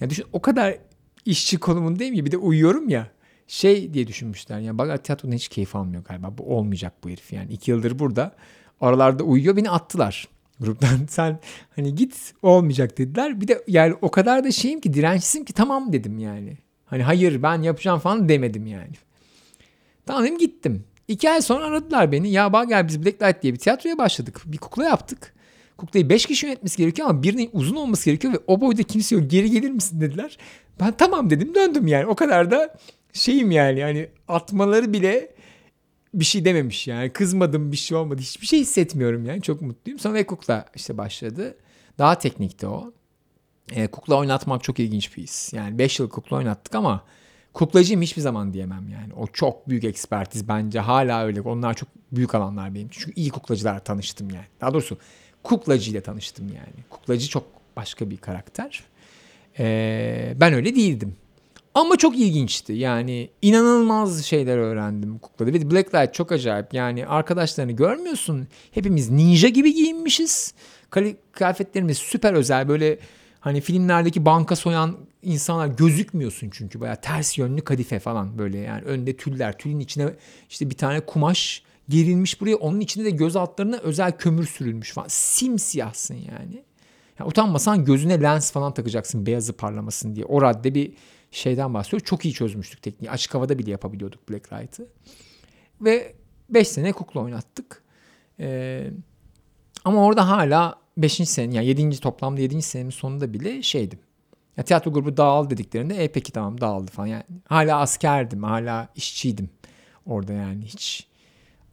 Ya 0.00 0.10
düşün 0.10 0.24
o 0.32 0.42
kadar 0.42 0.78
işçi 1.24 1.58
konumundayım 1.58 2.14
ya 2.14 2.24
bir 2.24 2.32
de 2.32 2.36
uyuyorum 2.36 2.88
ya. 2.88 3.10
Şey 3.48 3.94
diye 3.94 4.06
düşünmüşler 4.06 4.60
ya 4.60 4.78
bak 4.78 5.04
tiyatroda 5.04 5.34
hiç 5.34 5.48
keyif 5.48 5.76
almıyor 5.76 6.04
galiba. 6.04 6.38
Bu 6.38 6.56
olmayacak 6.56 6.92
bu 7.04 7.10
herif 7.10 7.32
yani. 7.32 7.52
iki 7.52 7.70
yıldır 7.70 7.98
burada 7.98 8.34
aralarda 8.80 9.24
uyuyor 9.24 9.56
beni 9.56 9.70
attılar 9.70 10.28
gruptan. 10.60 10.98
Sen 11.08 11.38
hani 11.76 11.94
git 11.94 12.34
olmayacak 12.42 12.98
dediler. 12.98 13.40
Bir 13.40 13.48
de 13.48 13.64
yani 13.68 13.94
o 14.00 14.10
kadar 14.10 14.44
da 14.44 14.50
şeyim 14.50 14.80
ki 14.80 14.94
dirençsizim 14.94 15.44
ki 15.44 15.52
tamam 15.52 15.92
dedim 15.92 16.18
yani. 16.18 16.56
Hani 16.86 17.02
hayır 17.02 17.42
ben 17.42 17.62
yapacağım 17.62 17.98
falan 17.98 18.28
demedim 18.28 18.66
yani. 18.66 18.92
Tamam 20.06 20.24
dedim 20.24 20.38
gittim. 20.38 20.84
İki 21.08 21.30
ay 21.30 21.42
sonra 21.42 21.64
aradılar 21.64 22.12
beni. 22.12 22.30
Ya 22.30 22.52
bak 22.52 22.68
gel 22.68 22.88
biz 22.88 23.04
Blacklight 23.04 23.42
diye 23.42 23.52
bir 23.52 23.58
tiyatroya 23.58 23.98
başladık. 23.98 24.42
Bir 24.46 24.58
kukla 24.58 24.84
yaptık. 24.84 25.34
Kuklayı 25.76 26.08
5 26.08 26.26
kişi 26.26 26.46
yönetmesi 26.46 26.76
gerekiyor 26.76 27.10
ama 27.10 27.22
birinin 27.22 27.50
uzun 27.52 27.76
olması 27.76 28.04
gerekiyor 28.04 28.34
ve 28.34 28.38
o 28.46 28.60
boyda 28.60 28.82
kimse 28.82 29.14
yok. 29.14 29.30
Geri 29.30 29.50
gelir 29.50 29.70
misin 29.70 30.00
dediler. 30.00 30.38
Ben 30.80 30.92
tamam 30.92 31.30
dedim 31.30 31.54
döndüm 31.54 31.86
yani. 31.86 32.06
O 32.06 32.14
kadar 32.14 32.50
da 32.50 32.74
şeyim 33.12 33.50
yani. 33.50 33.80
Yani 33.80 34.08
atmaları 34.28 34.92
bile 34.92 35.35
bir 36.16 36.24
şey 36.24 36.44
dememiş 36.44 36.86
yani. 36.86 37.12
Kızmadım 37.12 37.72
bir 37.72 37.76
şey 37.76 37.96
olmadı. 37.96 38.22
Hiçbir 38.22 38.46
şey 38.46 38.60
hissetmiyorum 38.60 39.26
yani. 39.26 39.42
Çok 39.42 39.62
mutluyum. 39.62 39.98
Sonra 39.98 40.14
ve 40.14 40.26
kukla 40.26 40.66
işte 40.74 40.98
başladı. 40.98 41.56
Daha 41.98 42.18
teknikti 42.18 42.66
o. 42.66 42.92
E, 43.72 43.86
kukla 43.86 44.14
oynatmak 44.14 44.62
çok 44.62 44.78
ilginç 44.80 45.16
bir 45.16 45.22
his. 45.22 45.52
Yani 45.52 45.78
5 45.78 46.00
yıl 46.00 46.08
kukla 46.08 46.36
oynattık 46.36 46.74
ama 46.74 47.04
kuklacıyım 47.52 48.02
hiçbir 48.02 48.22
zaman 48.22 48.52
diyemem 48.52 48.88
yani. 48.88 49.14
O 49.14 49.26
çok 49.26 49.68
büyük 49.68 49.84
ekspertiz 49.84 50.48
bence. 50.48 50.80
Hala 50.80 51.24
öyle. 51.24 51.40
Onlar 51.40 51.74
çok 51.74 51.88
büyük 52.12 52.34
alanlar 52.34 52.74
benim. 52.74 52.88
Çünkü 52.90 53.12
iyi 53.16 53.30
kuklacılarla 53.30 53.80
tanıştım 53.80 54.30
yani. 54.30 54.46
Daha 54.60 54.72
doğrusu 54.74 54.98
kuklacıyla 55.42 56.00
tanıştım 56.00 56.48
yani. 56.48 56.84
Kuklacı 56.90 57.28
çok 57.28 57.44
başka 57.76 58.10
bir 58.10 58.16
karakter. 58.16 58.84
Ee, 59.58 60.34
ben 60.36 60.52
öyle 60.52 60.74
değildim. 60.74 61.16
Ama 61.76 61.96
çok 61.96 62.18
ilginçti. 62.18 62.72
Yani 62.72 63.30
inanılmaz 63.42 64.24
şeyler 64.24 64.58
öğrendim 64.58 65.18
kuklada. 65.18 65.52
Ve 65.52 65.70
Blacklight 65.70 66.14
çok 66.14 66.32
acayip. 66.32 66.74
Yani 66.74 67.06
arkadaşlarını 67.06 67.72
görmüyorsun. 67.72 68.48
Hepimiz 68.70 69.10
ninja 69.10 69.48
gibi 69.48 69.74
giyinmişiz. 69.74 70.54
Kıyafetlerimiz 71.32 71.98
süper 71.98 72.32
özel. 72.32 72.68
Böyle 72.68 72.98
hani 73.40 73.60
filmlerdeki 73.60 74.24
banka 74.24 74.56
soyan 74.56 74.96
insanlar 75.22 75.66
gözükmüyorsun 75.66 76.50
çünkü. 76.52 76.80
Baya 76.80 76.96
ters 76.96 77.38
yönlü 77.38 77.60
kadife 77.60 77.98
falan 77.98 78.38
böyle 78.38 78.58
yani. 78.58 78.82
Önde 78.82 79.16
tüller. 79.16 79.58
Tülün 79.58 79.80
içine 79.80 80.08
işte 80.50 80.70
bir 80.70 80.76
tane 80.76 81.00
kumaş 81.00 81.62
gerilmiş 81.88 82.40
buraya. 82.40 82.56
Onun 82.56 82.80
içinde 82.80 83.04
de 83.04 83.10
göz 83.10 83.36
altlarına 83.36 83.76
özel 83.76 84.12
kömür 84.12 84.46
sürülmüş 84.46 84.92
falan. 84.92 85.08
Simsiyahsın 85.08 86.14
yani. 86.14 86.64
yani 87.18 87.28
utanmasan 87.28 87.84
gözüne 87.84 88.22
lens 88.22 88.52
falan 88.52 88.74
takacaksın 88.74 89.26
beyazı 89.26 89.52
parlamasın 89.52 90.14
diye. 90.16 90.24
O 90.24 90.42
radde 90.42 90.74
bir 90.74 90.92
şeyden 91.36 91.74
bahsediyor. 91.74 92.00
Çok 92.00 92.24
iyi 92.24 92.34
çözmüştük 92.34 92.82
tekniği. 92.82 93.10
Açık 93.10 93.34
havada 93.34 93.58
bile 93.58 93.70
yapabiliyorduk 93.70 94.30
Blacklight'ı. 94.30 94.88
Ve 95.80 96.14
5 96.50 96.68
sene 96.68 96.92
kukla 96.92 97.20
oynattık. 97.20 97.82
Ee, 98.40 98.90
ama 99.84 100.04
orada 100.04 100.28
hala 100.28 100.74
5. 100.96 101.12
sene 101.12 101.54
yani 101.54 101.66
7. 101.66 102.00
toplamda 102.00 102.40
7. 102.40 102.62
senenin 102.62 102.90
sonunda 102.90 103.32
bile 103.32 103.62
şeydim. 103.62 103.98
Ya 104.56 104.64
tiyatro 104.64 104.92
grubu 104.92 105.16
dağıl 105.16 105.50
dediklerinde 105.50 106.04
e 106.04 106.12
peki 106.12 106.32
tamam 106.32 106.60
dağıldı 106.60 106.90
falan. 106.90 107.06
Yani 107.06 107.22
hala 107.48 107.80
askerdim, 107.80 108.42
hala 108.42 108.88
işçiydim 108.94 109.50
orada 110.06 110.32
yani 110.32 110.64
hiç 110.64 111.06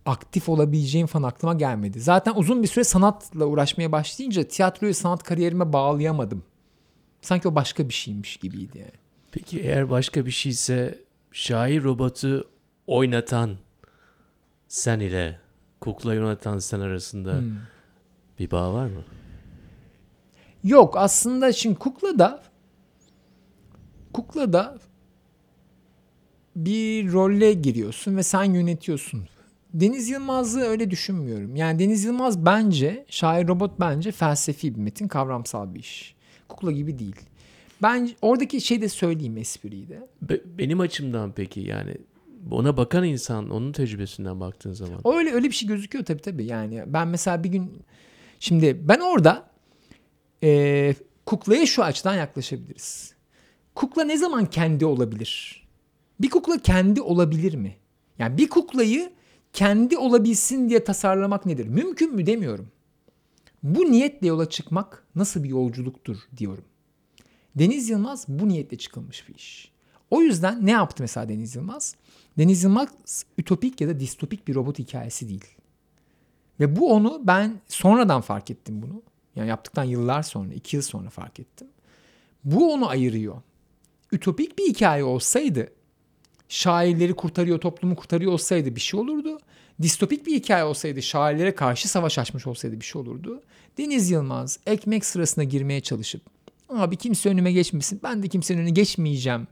aktif 0.06 0.50
olabileceğim 0.50 1.08
falan 1.08 1.28
aklıma 1.28 1.54
gelmedi. 1.54 2.00
Zaten 2.00 2.34
uzun 2.36 2.64
bir 2.64 2.68
süre 2.68 2.84
sanatla 2.84 3.46
uğraşmaya 3.46 3.92
başlayınca 3.92 4.44
tiyatroyu 4.44 4.94
sanat 4.94 5.24
kariyerime 5.24 5.74
bağlayamadım. 5.74 6.44
Sanki 7.22 7.48
o 7.48 7.56
başka 7.56 7.90
bir 7.90 7.94
şeymiş 7.94 8.38
gibiydi 8.38 8.78
yani. 8.78 9.03
Peki 9.34 9.60
eğer 9.60 9.90
başka 9.90 10.26
bir 10.26 10.32
şeyse 10.32 11.00
şair 11.32 11.84
robotu 11.84 12.48
oynatan 12.88 13.58
sen 14.68 15.00
ile 15.00 15.40
kukla 15.82 16.10
oynatan 16.10 16.60
sen 16.60 16.80
arasında 16.80 17.34
Hmm. 17.34 17.52
bir 18.40 18.52
bağ 18.52 18.74
var 18.74 18.86
mı? 18.86 19.04
Yok 20.64 20.98
aslında 20.98 21.52
şimdi 21.54 21.80
kukla 21.80 22.20
da 22.20 22.44
kukla 24.14 24.54
da 24.54 24.78
bir 26.56 27.12
rolle 27.12 27.54
giriyorsun 27.54 28.18
ve 28.18 28.24
sen 28.24 28.44
yönetiyorsun. 28.44 29.28
Deniz 29.74 30.10
Yılmaz'ı 30.10 30.60
öyle 30.60 30.92
düşünmüyorum. 30.92 31.56
Yani 31.56 31.80
Deniz 31.80 32.04
Yılmaz 32.04 32.46
bence, 32.46 33.06
şair 33.10 33.48
robot 33.48 33.80
bence 33.80 34.12
felsefi 34.12 34.76
bir 34.76 34.80
metin, 34.80 35.08
kavramsal 35.08 35.74
bir 35.74 35.80
iş. 35.80 36.16
Kukla 36.48 36.72
gibi 36.72 37.00
değil. 37.00 37.16
Ben 37.84 38.10
oradaki 38.22 38.62
şey 38.62 38.82
de 38.82 38.90
söyleyeyim 38.90 39.38
espriyi 39.38 39.90
de. 39.90 40.08
Be- 40.22 40.42
benim 40.58 40.80
açımdan 40.80 41.32
peki 41.32 41.60
yani 41.60 41.98
ona 42.52 42.78
bakan 42.78 43.04
insan 43.04 43.50
onun 43.50 43.72
tecrübesinden 43.72 44.40
baktığın 44.40 44.74
zaman. 44.74 45.00
O 45.04 45.16
öyle 45.16 45.32
öyle 45.32 45.48
bir 45.48 45.56
şey 45.56 45.68
gözüküyor 45.68 46.06
tabii 46.06 46.22
tabii. 46.22 46.46
Yani 46.46 46.84
ben 46.88 47.08
mesela 47.08 47.44
bir 47.44 47.50
gün 47.50 47.72
şimdi 48.40 48.88
ben 48.88 49.00
orada 49.00 49.50
e, 50.44 50.94
kuklaya 51.26 51.66
şu 51.66 51.84
açıdan 51.84 52.16
yaklaşabiliriz. 52.16 53.14
Kukla 53.76 54.04
ne 54.04 54.18
zaman 54.18 54.46
kendi 54.46 54.86
olabilir? 54.86 55.64
Bir 56.20 56.30
kukla 56.30 56.58
kendi 56.58 57.02
olabilir 57.02 57.54
mi? 57.56 57.76
Yani 58.20 58.38
bir 58.38 58.50
kuklayı 58.50 59.12
kendi 59.54 59.98
olabilsin 59.98 60.70
diye 60.70 60.84
tasarlamak 60.84 61.46
nedir? 61.46 61.68
Mümkün 61.68 62.16
mü 62.16 62.26
demiyorum. 62.26 62.68
Bu 63.64 63.92
niyetle 63.92 64.28
yola 64.28 64.50
çıkmak 64.50 65.08
nasıl 65.16 65.44
bir 65.44 65.50
yolculuktur 65.50 66.18
diyorum. 66.38 66.64
Deniz 67.56 67.90
Yılmaz 67.90 68.26
bu 68.28 68.48
niyetle 68.48 68.78
çıkılmış 68.78 69.30
bir 69.30 69.36
iş. 69.36 69.72
O 70.12 70.22
yüzden 70.22 70.66
ne 70.66 70.72
yaptı 70.72 71.04
mesela 71.04 71.30
Deniz 71.30 71.56
Yılmaz? 71.56 71.96
Deniz 72.38 72.64
Yılmaz 72.64 72.90
ütopik 73.38 73.82
ya 73.82 73.88
da 73.88 74.00
distopik 74.00 74.48
bir 74.48 74.56
robot 74.56 74.80
hikayesi 74.80 75.30
değil. 75.30 75.46
Ve 76.60 76.76
bu 76.76 76.94
onu 76.94 77.22
ben 77.24 77.62
sonradan 77.68 78.22
fark 78.22 78.52
ettim 78.52 78.82
bunu. 78.82 79.02
Yani 79.36 79.50
yaptıktan 79.50 79.84
yıllar 79.84 80.24
sonra, 80.24 80.54
iki 80.54 80.76
yıl 80.76 80.84
sonra 80.84 81.10
fark 81.10 81.40
ettim. 81.40 81.68
Bu 82.44 82.74
onu 82.74 82.90
ayırıyor. 82.90 83.42
Ütopik 84.12 84.58
bir 84.58 84.64
hikaye 84.64 85.04
olsaydı, 85.04 85.72
şairleri 86.50 87.14
kurtarıyor, 87.14 87.60
toplumu 87.60 87.96
kurtarıyor 87.96 88.32
olsaydı 88.32 88.76
bir 88.76 88.82
şey 88.82 89.00
olurdu. 89.00 89.38
Distopik 89.82 90.26
bir 90.26 90.36
hikaye 90.36 90.64
olsaydı, 90.64 91.02
şairlere 91.02 91.56
karşı 91.56 91.90
savaş 91.90 92.20
açmış 92.20 92.48
olsaydı 92.48 92.80
bir 92.80 92.86
şey 92.86 93.02
olurdu. 93.02 93.42
Deniz 93.78 94.12
Yılmaz 94.12 94.60
ekmek 94.66 95.06
sırasına 95.06 95.44
girmeye 95.44 95.82
çalışıp, 95.82 96.22
abi 96.76 96.96
kimse 96.96 97.30
önüme 97.30 97.52
geçmesin, 97.52 98.00
ben 98.04 98.24
de 98.24 98.28
kimsenin 98.28 98.60
önüne 98.60 98.72
geçmeyeceğim 98.72 99.48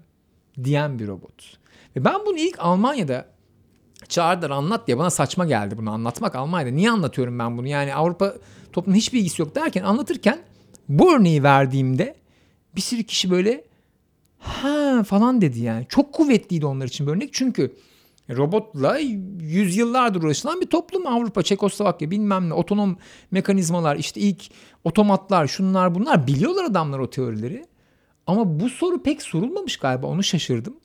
diyen 0.63 0.99
bir 0.99 1.07
robot. 1.07 1.57
Ve 1.95 2.05
ben 2.05 2.15
bunu 2.25 2.37
ilk 2.37 2.59
Almanya'da 2.59 3.25
çağırdılar 4.09 4.49
anlat 4.49 4.87
diye 4.87 4.97
bana 4.97 5.09
saçma 5.09 5.45
geldi 5.45 5.77
bunu 5.77 5.91
anlatmak 5.91 6.35
Almanya'da. 6.35 6.71
Niye 6.71 6.91
anlatıyorum 6.91 7.39
ben 7.39 7.57
bunu? 7.57 7.67
Yani 7.67 7.95
Avrupa 7.95 8.33
toplumun 8.71 8.97
hiçbir 8.97 9.19
ilgisi 9.19 9.41
yok 9.41 9.55
derken 9.55 9.83
anlatırken 9.83 10.39
bu 10.89 11.15
örneği 11.15 11.43
verdiğimde 11.43 12.15
bir 12.75 12.81
sürü 12.81 13.03
kişi 13.03 13.31
böyle 13.31 13.63
ha 14.39 15.03
falan 15.03 15.41
dedi 15.41 15.59
yani. 15.59 15.85
Çok 15.89 16.13
kuvvetliydi 16.13 16.65
onlar 16.65 16.85
için 16.85 17.07
bir 17.07 17.11
örnek. 17.11 17.33
Çünkü 17.33 17.75
robotla 18.29 18.97
yüzyıllardır 19.39 20.23
uğraşılan 20.23 20.61
bir 20.61 20.65
toplum 20.65 21.07
Avrupa, 21.07 21.43
Çekoslovakya 21.43 22.11
bilmem 22.11 22.49
ne 22.49 22.53
otonom 22.53 22.97
mekanizmalar 23.31 23.95
işte 23.95 24.21
ilk 24.21 24.43
otomatlar 24.83 25.47
şunlar 25.47 25.95
bunlar 25.95 26.27
biliyorlar 26.27 26.63
adamlar 26.63 26.99
o 26.99 27.09
teorileri. 27.09 27.65
Ama 28.27 28.59
bu 28.59 28.69
soru 28.69 29.03
pek 29.03 29.21
sorulmamış 29.21 29.77
galiba 29.77 30.07
onu 30.07 30.23
şaşırdım. 30.23 30.75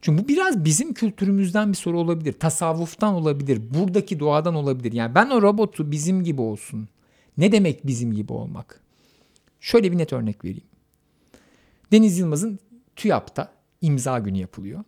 Çünkü 0.00 0.24
bu 0.24 0.28
biraz 0.28 0.64
bizim 0.64 0.94
kültürümüzden 0.94 1.68
bir 1.72 1.76
soru 1.76 2.00
olabilir. 2.00 2.32
Tasavvuftan 2.32 3.14
olabilir. 3.14 3.60
Buradaki 3.74 4.20
doğadan 4.20 4.54
olabilir. 4.54 4.92
Yani 4.92 5.14
ben 5.14 5.30
o 5.30 5.42
robotu 5.42 5.90
bizim 5.90 6.24
gibi 6.24 6.40
olsun. 6.40 6.88
Ne 7.38 7.52
demek 7.52 7.86
bizim 7.86 8.12
gibi 8.12 8.32
olmak? 8.32 8.80
Şöyle 9.60 9.92
bir 9.92 9.98
net 9.98 10.12
örnek 10.12 10.44
vereyim. 10.44 10.66
Deniz 11.92 12.18
Yılmaz'ın 12.18 12.58
TÜYAP'ta 12.96 13.52
imza 13.80 14.18
günü 14.18 14.38
yapılıyor. 14.38 14.84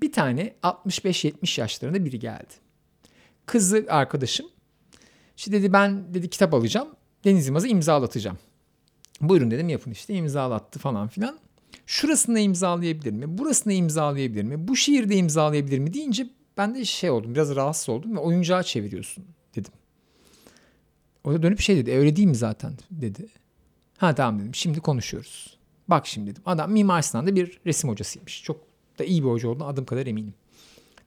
Bir 0.00 0.12
tane 0.12 0.54
65-70 0.62 1.60
yaşlarında 1.60 2.04
biri 2.04 2.18
geldi. 2.18 2.54
Kızı 3.46 3.86
arkadaşım. 3.88 4.46
İşte 5.36 5.52
dedi 5.52 5.72
ben 5.72 6.14
dedi 6.14 6.30
kitap 6.30 6.54
alacağım. 6.54 6.88
Deniz 7.24 7.46
Yılmaz'a 7.46 7.68
imzalatacağım. 7.68 8.38
Buyurun 9.20 9.50
dedim 9.50 9.68
yapın 9.68 9.90
işte 9.90 10.14
imzalattı 10.14 10.78
falan 10.78 11.08
filan. 11.08 11.38
Şurasını 11.86 12.40
imzalayabilir 12.40 13.12
mi? 13.12 13.38
Burasını 13.38 13.72
imzalayabilir 13.72 14.42
mi? 14.42 14.68
Bu 14.68 14.76
şiirde 14.76 15.16
imzalayabilir 15.16 15.78
mi 15.78 15.94
deyince 15.94 16.26
ben 16.56 16.74
de 16.74 16.84
şey 16.84 17.10
oldum 17.10 17.34
biraz 17.34 17.56
rahatsız 17.56 17.88
oldum 17.88 18.16
ve 18.16 18.20
oyuncağa 18.20 18.62
çeviriyorsun 18.62 19.24
dedim. 19.54 19.72
O 21.24 21.32
da 21.32 21.42
dönüp 21.42 21.60
şey 21.60 21.76
dedi 21.76 21.92
öyle 21.92 22.16
değil 22.16 22.28
mi 22.28 22.34
zaten 22.34 22.72
dedi. 22.90 23.26
Ha 23.98 24.14
tamam 24.14 24.40
dedim 24.40 24.54
şimdi 24.54 24.80
konuşuyoruz. 24.80 25.56
Bak 25.88 26.06
şimdi 26.06 26.30
dedim 26.30 26.42
adam 26.46 26.72
Mimar 26.72 27.02
Sinan'da 27.02 27.36
bir 27.36 27.60
resim 27.66 27.90
hocasıymış. 27.90 28.42
Çok 28.42 28.60
da 28.98 29.04
iyi 29.04 29.22
bir 29.22 29.28
hoca 29.28 29.48
olduğuna 29.48 29.66
adım 29.66 29.84
kadar 29.84 30.06
eminim. 30.06 30.34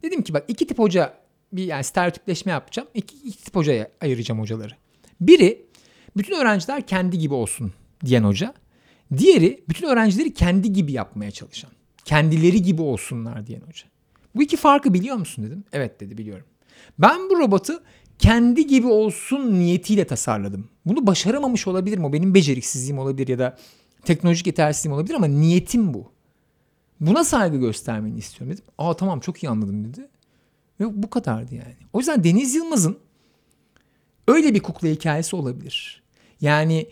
Dedim 0.03 0.21
ki 0.21 0.33
bak 0.33 0.45
iki 0.47 0.67
tip 0.67 0.79
hoca 0.79 1.13
bir 1.53 1.63
yani 1.63 1.83
stereotipleşme 1.83 2.51
yapacağım. 2.51 2.87
İki, 2.93 3.15
iki 3.15 3.43
tip 3.43 3.55
hocaya 3.55 3.91
ayıracağım 4.01 4.39
hocaları. 4.39 4.73
Biri 5.21 5.64
bütün 6.17 6.35
öğrenciler 6.35 6.87
kendi 6.87 7.17
gibi 7.17 7.33
olsun 7.33 7.73
diyen 8.05 8.23
hoca. 8.23 8.53
Diğeri 9.17 9.63
bütün 9.69 9.87
öğrencileri 9.87 10.33
kendi 10.33 10.73
gibi 10.73 10.91
yapmaya 10.91 11.31
çalışan. 11.31 11.71
Kendileri 12.05 12.61
gibi 12.61 12.81
olsunlar 12.81 13.47
diyen 13.47 13.61
hoca. 13.61 13.85
Bu 14.35 14.43
iki 14.43 14.57
farkı 14.57 14.93
biliyor 14.93 15.15
musun 15.15 15.45
dedim. 15.45 15.63
Evet 15.73 15.99
dedi 15.99 16.17
biliyorum. 16.17 16.45
Ben 16.99 17.29
bu 17.29 17.39
robotu 17.39 17.83
kendi 18.19 18.67
gibi 18.67 18.87
olsun 18.87 19.53
niyetiyle 19.53 20.07
tasarladım. 20.07 20.69
Bunu 20.85 21.07
başaramamış 21.07 21.67
olabilirim. 21.67 22.05
O 22.05 22.13
benim 22.13 22.33
beceriksizliğim 22.33 22.99
olabilir 22.99 23.27
ya 23.27 23.39
da 23.39 23.57
teknolojik 24.03 24.47
yetersizliğim 24.47 24.95
olabilir 24.95 25.13
ama 25.15 25.27
niyetim 25.27 25.93
bu. 25.93 26.11
Buna 26.99 27.23
saygı 27.23 27.57
göstermeni 27.57 28.17
istiyorum 28.17 28.53
dedim. 28.53 28.65
Aa 28.77 28.95
tamam 28.95 29.19
çok 29.19 29.43
iyi 29.43 29.49
anladım 29.49 29.85
dedi. 29.85 30.07
Ve 30.79 31.03
bu 31.03 31.09
kadardı 31.09 31.55
yani. 31.55 31.75
O 31.93 31.99
yüzden 31.99 32.23
Deniz 32.23 32.55
Yılmaz'ın 32.55 32.97
öyle 34.27 34.53
bir 34.53 34.59
kukla 34.59 34.87
hikayesi 34.87 35.35
olabilir. 35.35 36.03
Yani 36.41 36.87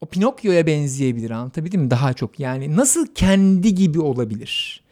o 0.00 0.06
Pinokyo'ya 0.06 0.66
benzeyebilir 0.66 1.30
anlatabildim 1.30 1.80
mi? 1.80 1.90
Daha 1.90 2.12
çok 2.12 2.40
yani 2.40 2.76
nasıl 2.76 3.06
kendi 3.06 3.74
gibi 3.74 4.00
olabilir? 4.00 4.82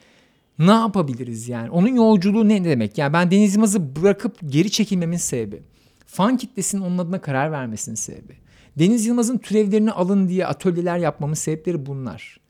Ne 0.58 0.70
yapabiliriz 0.70 1.48
yani? 1.48 1.70
Onun 1.70 1.88
yolculuğu 1.88 2.48
ne 2.48 2.64
demek? 2.64 2.98
Yani 2.98 3.12
ben 3.12 3.30
Deniz 3.30 3.54
Yılmaz'ı 3.54 3.96
bırakıp 3.96 4.38
geri 4.46 4.70
çekilmemin 4.70 5.16
sebebi. 5.16 5.62
Fan 6.06 6.36
kitlesinin 6.36 6.82
onun 6.82 6.98
adına 6.98 7.20
karar 7.20 7.52
vermesinin 7.52 7.96
sebebi. 7.96 8.36
Deniz 8.78 9.06
Yılmaz'ın 9.06 9.38
türevlerini 9.38 9.92
alın 9.92 10.28
diye 10.28 10.46
atölyeler 10.46 10.98
yapmamın 10.98 11.34
sebepleri 11.34 11.86
bunlar. 11.86 12.40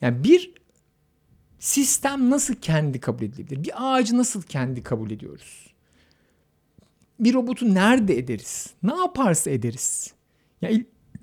Yani 0.00 0.24
bir 0.24 0.52
sistem 1.58 2.30
nasıl 2.30 2.54
kendi 2.54 3.00
kabul 3.00 3.24
edilebilir? 3.24 3.64
Bir 3.64 3.72
ağacı 3.76 4.18
nasıl 4.18 4.42
kendi 4.42 4.82
kabul 4.82 5.10
ediyoruz? 5.10 5.74
Bir 7.20 7.34
robotu 7.34 7.74
nerede 7.74 8.18
ederiz? 8.18 8.70
Ne 8.82 8.96
yaparsa 8.96 9.50
ederiz? 9.50 10.14
Ya 10.62 10.70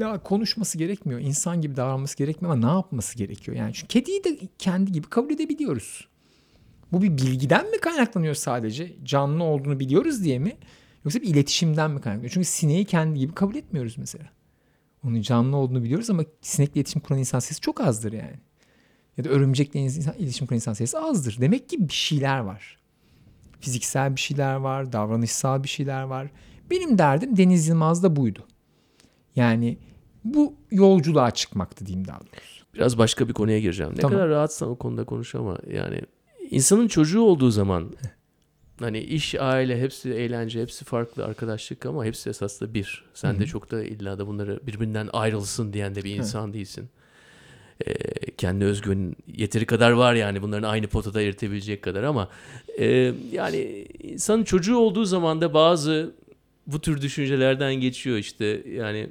illa 0.02 0.24
konuşması 0.24 0.78
gerekmiyor. 0.78 1.20
İnsan 1.20 1.62
gibi 1.62 1.76
davranması 1.76 2.18
gerekmiyor 2.18 2.54
ama 2.54 2.68
ne 2.68 2.74
yapması 2.74 3.18
gerekiyor? 3.18 3.58
Yani 3.58 3.74
çünkü 3.74 3.88
kediyi 3.88 4.24
de 4.24 4.38
kendi 4.58 4.92
gibi 4.92 5.08
kabul 5.08 5.32
edebiliyoruz. 5.32 6.08
Bu 6.92 7.02
bir 7.02 7.18
bilgiden 7.18 7.72
mi 7.72 7.80
kaynaklanıyor 7.80 8.36
sadece? 8.36 8.96
Canlı 9.04 9.44
olduğunu 9.44 9.80
biliyoruz 9.80 10.24
diye 10.24 10.40
mi? 10.40 10.58
Yoksa 11.06 11.22
bir 11.22 11.28
iletişimden 11.28 11.92
mi 11.92 12.02
kaynaklanıyor? 12.02 12.32
Çünkü 12.34 12.48
sineği 12.48 12.86
kendi 12.86 13.20
gibi 13.20 13.34
kabul 13.34 13.56
etmiyoruz 13.56 13.98
mesela. 13.98 14.26
Onun 15.04 15.22
canlı 15.22 15.58
olduğunu 15.58 15.84
biliyoruz 15.84 16.10
ama 16.10 16.24
sinekle 16.42 16.74
iletişim 16.74 17.02
kuran 17.02 17.20
insan 17.20 17.40
sayısı 17.40 17.62
çok 17.62 17.82
azdır 17.82 18.14
yani. 18.14 18.36
Ya 19.18 19.24
da 19.24 19.30
örümcekle 19.30 19.80
iletişim 19.80 20.48
kuran 20.48 20.58
insan 20.58 20.74
sayısı 20.74 21.00
azdır. 21.00 21.38
Demek 21.42 21.70
ki 21.70 21.88
bir 21.90 21.94
şeyler 21.94 22.40
var. 22.40 22.78
Fiziksel 23.60 24.16
bir 24.16 24.22
şeyler 24.22 24.56
var, 24.56 24.92
davranışsal 24.92 25.64
bir 25.64 25.70
şeyler 25.70 26.04
var. 26.04 26.32
Benim 26.72 26.98
derdim 26.98 27.38
Deniz 27.38 27.68
Yılmaz'da 27.68 28.16
buydu. 28.16 28.48
Yani 29.36 29.78
bu 30.24 30.54
yolculuğa 30.72 31.32
çıkmaktı 31.32 31.86
diyeyim 31.86 32.08
daha 32.08 32.20
doğrusu. 32.20 32.66
Biraz 32.74 32.98
başka 32.98 33.28
bir 33.28 33.34
konuya 33.34 33.60
gireceğim. 33.60 33.92
Ne 33.96 34.02
Tamam. 34.02 34.18
kadar 34.18 34.30
rahatsan 34.30 34.70
o 34.70 34.76
konuda 34.76 35.04
konuş 35.04 35.36
ama 35.36 35.58
yani 35.74 36.02
insanın 36.50 36.88
çocuğu 36.88 37.22
olduğu 37.22 37.52
zaman 37.52 37.94
hani 38.80 39.00
iş, 39.00 39.36
aile 39.36 39.82
hepsi 39.82 40.14
eğlence, 40.14 40.62
hepsi 40.62 40.86
farklı 40.86 41.26
arkadaşlık 41.26 41.86
ama 41.86 42.06
hepsi 42.06 42.30
esas 42.30 42.62
da 42.62 42.74
bir. 42.74 43.06
Sen 43.14 43.40
de 43.40 43.46
çok 43.46 43.72
da 43.72 43.84
illa 43.84 44.20
da 44.20 44.28
bunları 44.28 44.60
birbirinden 44.68 45.10
ayrılsın 45.14 45.74
diyen 45.74 45.96
de 45.96 46.04
bir 46.04 46.16
insan 46.16 46.54
değilsin. 46.54 46.90
Ee, 47.88 47.96
kendi 48.38 48.66
özgüvenin 48.66 49.16
yeteri 49.28 49.66
kadar 49.66 49.92
var 49.92 50.14
yani 50.14 50.42
bunların 50.42 50.70
aynı 50.70 50.88
potada 50.88 51.22
eritebilecek 51.22 51.82
kadar 51.82 52.04
ama 52.04 52.30
e, 52.80 53.14
yani 53.32 53.88
insanın 54.04 54.44
çocuğu 54.44 54.78
olduğu 54.78 55.06
zaman 55.06 55.42
da 55.42 55.54
bazı 55.54 56.16
bu 56.68 56.82
tür 56.82 57.02
düşüncelerden 57.02 57.76
geçiyor 57.76 58.18
işte 58.18 58.64
yani 58.68 59.10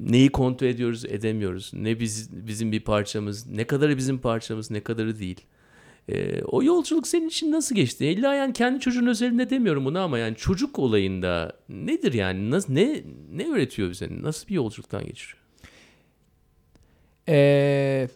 neyi 0.00 0.28
kontrol 0.28 0.68
ediyoruz 0.68 1.04
edemiyoruz 1.04 1.70
ne 1.74 2.00
biz 2.00 2.46
bizim 2.46 2.72
bir 2.72 2.80
parçamız 2.80 3.46
ne 3.46 3.64
kadarı 3.64 3.96
bizim 3.96 4.18
parçamız 4.18 4.70
ne 4.70 4.80
kadarı 4.80 5.18
değil 5.18 5.40
Ee, 6.08 6.42
o 6.42 6.62
yolculuk 6.62 7.08
senin 7.08 7.28
için 7.28 7.52
nasıl 7.52 7.74
geçti? 7.74 8.06
İlla 8.06 8.34
yani 8.34 8.52
kendi 8.52 8.80
çocuğun 8.80 9.06
özelinde 9.06 9.50
demiyorum 9.50 9.84
bunu 9.84 9.98
ama 9.98 10.18
yani 10.18 10.36
çocuk 10.36 10.78
olayında 10.78 11.52
nedir 11.68 12.12
yani? 12.12 12.50
Nasıl, 12.50 12.72
ne 12.72 13.02
ne 13.32 13.48
öğretiyor 13.48 13.90
bize? 13.90 14.08
Nasıl 14.22 14.48
bir 14.48 14.54
yolculuktan 14.54 15.04
geçiriyor? 15.06 15.42
Ee, 17.28 18.08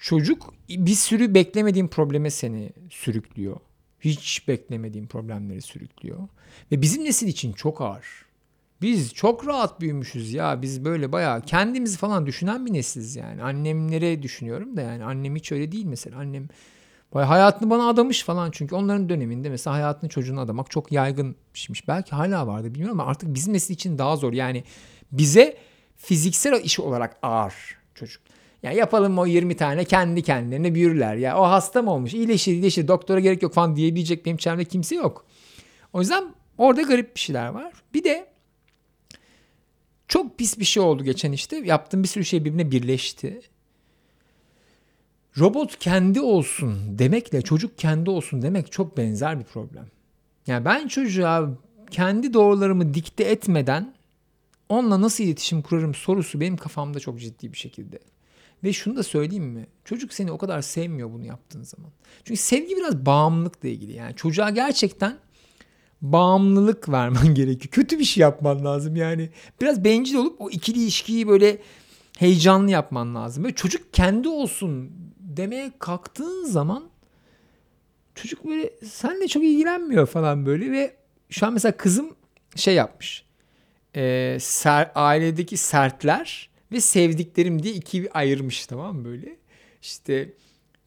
çocuk 0.00 0.54
bir 0.68 0.94
sürü 0.94 1.34
beklemediğin 1.34 1.88
probleme 1.88 2.30
seni 2.30 2.72
sürüklüyor. 2.90 3.56
Hiç 4.00 4.48
beklemediğin 4.48 5.06
problemleri 5.06 5.62
sürüklüyor. 5.62 6.28
Ve 6.72 6.82
bizim 6.82 7.04
nesil 7.04 7.28
için 7.28 7.52
çok 7.52 7.80
ağır. 7.80 8.06
Biz 8.82 9.14
çok 9.14 9.46
rahat 9.46 9.80
büyümüşüz 9.80 10.32
ya. 10.32 10.62
Biz 10.62 10.84
böyle 10.84 11.12
bayağı 11.12 11.42
kendimizi 11.42 11.96
falan 11.96 12.26
düşünen 12.26 12.66
bir 12.66 12.72
nesiliz 12.72 13.16
yani. 13.16 13.42
Annemlere 13.42 14.22
düşünüyorum 14.22 14.76
da 14.76 14.80
yani 14.80 15.04
annem 15.04 15.36
hiç 15.36 15.52
öyle 15.52 15.72
değil 15.72 15.84
mesela. 15.84 16.18
Annem 16.18 16.48
bayağı 17.14 17.28
hayatını 17.28 17.70
bana 17.70 17.88
adamış 17.88 18.22
falan. 18.22 18.50
Çünkü 18.50 18.74
onların 18.74 19.08
döneminde 19.08 19.48
mesela 19.48 19.76
hayatını 19.76 20.10
çocuğuna 20.10 20.40
adamak 20.40 20.70
çok 20.70 20.92
yaygınmış. 20.92 21.88
Belki 21.88 22.10
hala 22.10 22.46
vardı 22.46 22.74
bilmiyorum 22.74 23.00
ama 23.00 23.10
artık 23.10 23.34
bizim 23.34 23.54
nesil 23.54 23.74
için 23.74 23.98
daha 23.98 24.16
zor. 24.16 24.32
Yani 24.32 24.64
bize 25.12 25.56
fiziksel 25.96 26.64
iş 26.64 26.80
olarak 26.80 27.16
ağır 27.22 27.54
çocuk. 27.94 28.22
Ya 28.62 28.72
yapalım 28.72 29.18
o 29.18 29.26
20 29.26 29.56
tane 29.56 29.84
kendi 29.84 30.22
kendilerine 30.22 30.74
büyürler. 30.74 31.16
Ya 31.16 31.38
o 31.38 31.42
hasta 31.42 31.82
mı 31.82 31.92
olmuş? 31.92 32.14
İyileşir 32.14 32.52
iyileşir 32.52 32.88
doktora 32.88 33.20
gerek 33.20 33.42
yok 33.42 33.54
falan 33.54 33.76
diyebilecek 33.76 34.26
benim 34.26 34.36
çevremde 34.36 34.64
kimse 34.64 34.94
yok. 34.94 35.26
O 35.92 36.00
yüzden 36.00 36.24
orada 36.58 36.82
garip 36.82 37.14
bir 37.14 37.20
şeyler 37.20 37.48
var. 37.48 37.72
Bir 37.94 38.04
de 38.04 38.33
çok 40.08 40.38
pis 40.38 40.58
bir 40.58 40.64
şey 40.64 40.82
oldu 40.82 41.04
geçen 41.04 41.32
işte. 41.32 41.56
Yaptığım 41.56 42.02
bir 42.02 42.08
sürü 42.08 42.24
şey 42.24 42.44
birbirine 42.44 42.70
birleşti. 42.70 43.40
Robot 45.38 45.78
kendi 45.78 46.20
olsun 46.20 46.98
demekle 46.98 47.42
çocuk 47.42 47.78
kendi 47.78 48.10
olsun 48.10 48.42
demek 48.42 48.72
çok 48.72 48.96
benzer 48.96 49.38
bir 49.38 49.44
problem. 49.44 49.86
Yani 50.46 50.64
ben 50.64 50.88
çocuğa 50.88 51.48
kendi 51.90 52.34
doğrularımı 52.34 52.94
dikte 52.94 53.24
etmeden 53.24 53.94
onunla 54.68 55.00
nasıl 55.00 55.24
iletişim 55.24 55.62
kurarım 55.62 55.94
sorusu 55.94 56.40
benim 56.40 56.56
kafamda 56.56 57.00
çok 57.00 57.20
ciddi 57.20 57.52
bir 57.52 57.56
şekilde. 57.56 57.98
Ve 58.64 58.72
şunu 58.72 58.96
da 58.96 59.02
söyleyeyim 59.02 59.44
mi? 59.44 59.66
Çocuk 59.84 60.12
seni 60.12 60.32
o 60.32 60.38
kadar 60.38 60.62
sevmiyor 60.62 61.12
bunu 61.12 61.24
yaptığın 61.24 61.62
zaman. 61.62 61.90
Çünkü 62.24 62.40
sevgi 62.40 62.76
biraz 62.76 63.06
bağımlılıkla 63.06 63.68
ilgili. 63.68 63.92
Yani 63.92 64.16
çocuğa 64.16 64.50
gerçekten 64.50 65.18
bağımlılık 66.12 66.88
vermen 66.92 67.34
gerekiyor. 67.34 67.72
Kötü 67.72 67.98
bir 67.98 68.04
şey 68.04 68.20
yapman 68.20 68.64
lazım 68.64 68.96
yani. 68.96 69.30
Biraz 69.60 69.84
bencil 69.84 70.14
olup 70.14 70.40
o 70.40 70.50
ikili 70.50 70.78
ilişkiyi 70.78 71.28
böyle 71.28 71.58
heyecanlı 72.18 72.70
yapman 72.70 73.14
lazım. 73.14 73.44
Böyle 73.44 73.54
çocuk 73.54 73.92
kendi 73.94 74.28
olsun 74.28 74.90
demeye 75.18 75.72
kalktığın 75.78 76.44
zaman 76.44 76.84
çocuk 78.14 78.44
böyle 78.44 78.70
senle 78.84 79.28
çok 79.28 79.44
ilgilenmiyor 79.44 80.06
falan 80.06 80.46
böyle 80.46 80.72
ve 80.72 80.96
şu 81.30 81.46
an 81.46 81.52
mesela 81.52 81.76
kızım 81.76 82.16
şey 82.56 82.74
yapmış. 82.74 83.24
E, 83.96 84.36
ser, 84.40 84.90
ailedeki 84.94 85.56
sertler 85.56 86.50
ve 86.72 86.80
sevdiklerim 86.80 87.62
diye 87.62 87.74
ikiye 87.74 88.10
ayırmış 88.14 88.66
tamam 88.66 88.96
mı 88.96 89.04
böyle. 89.04 89.36
İşte 89.82 90.32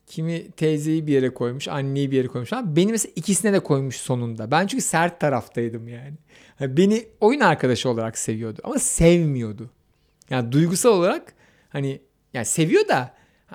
kimi 0.08 0.52
teyzeyi 0.52 1.08
bir 1.08 1.13
yere 1.13 1.34
koymuş, 1.34 1.67
anneyi 1.67 2.12
bir 2.12 2.17
yere 2.17 2.28
koymuş. 2.28 2.54
Ama 2.54 2.76
beni 2.76 2.91
mesela 2.91 3.12
ikisine 3.15 3.54
de 3.54 3.60
koymuş 3.60 3.96
sonunda. 3.96 4.52
Ben 4.52 4.67
çünkü 4.67 4.84
sert 4.84 5.20
taraftaydım 5.20 5.88
yani. 5.88 6.13
yani 6.60 6.78
beni 6.78 7.08
oyun 7.22 7.39
arkadaşı 7.39 7.89
olarak 7.89 8.17
seviyordu 8.17 8.62
ama 8.63 8.80
sevmiyordu. 8.80 9.70
Yani 10.30 10.52
duygusal 10.52 10.89
olarak 10.89 11.34
hani 11.70 12.02
yani 12.34 12.46
seviyor 12.46 12.88
da 12.88 13.13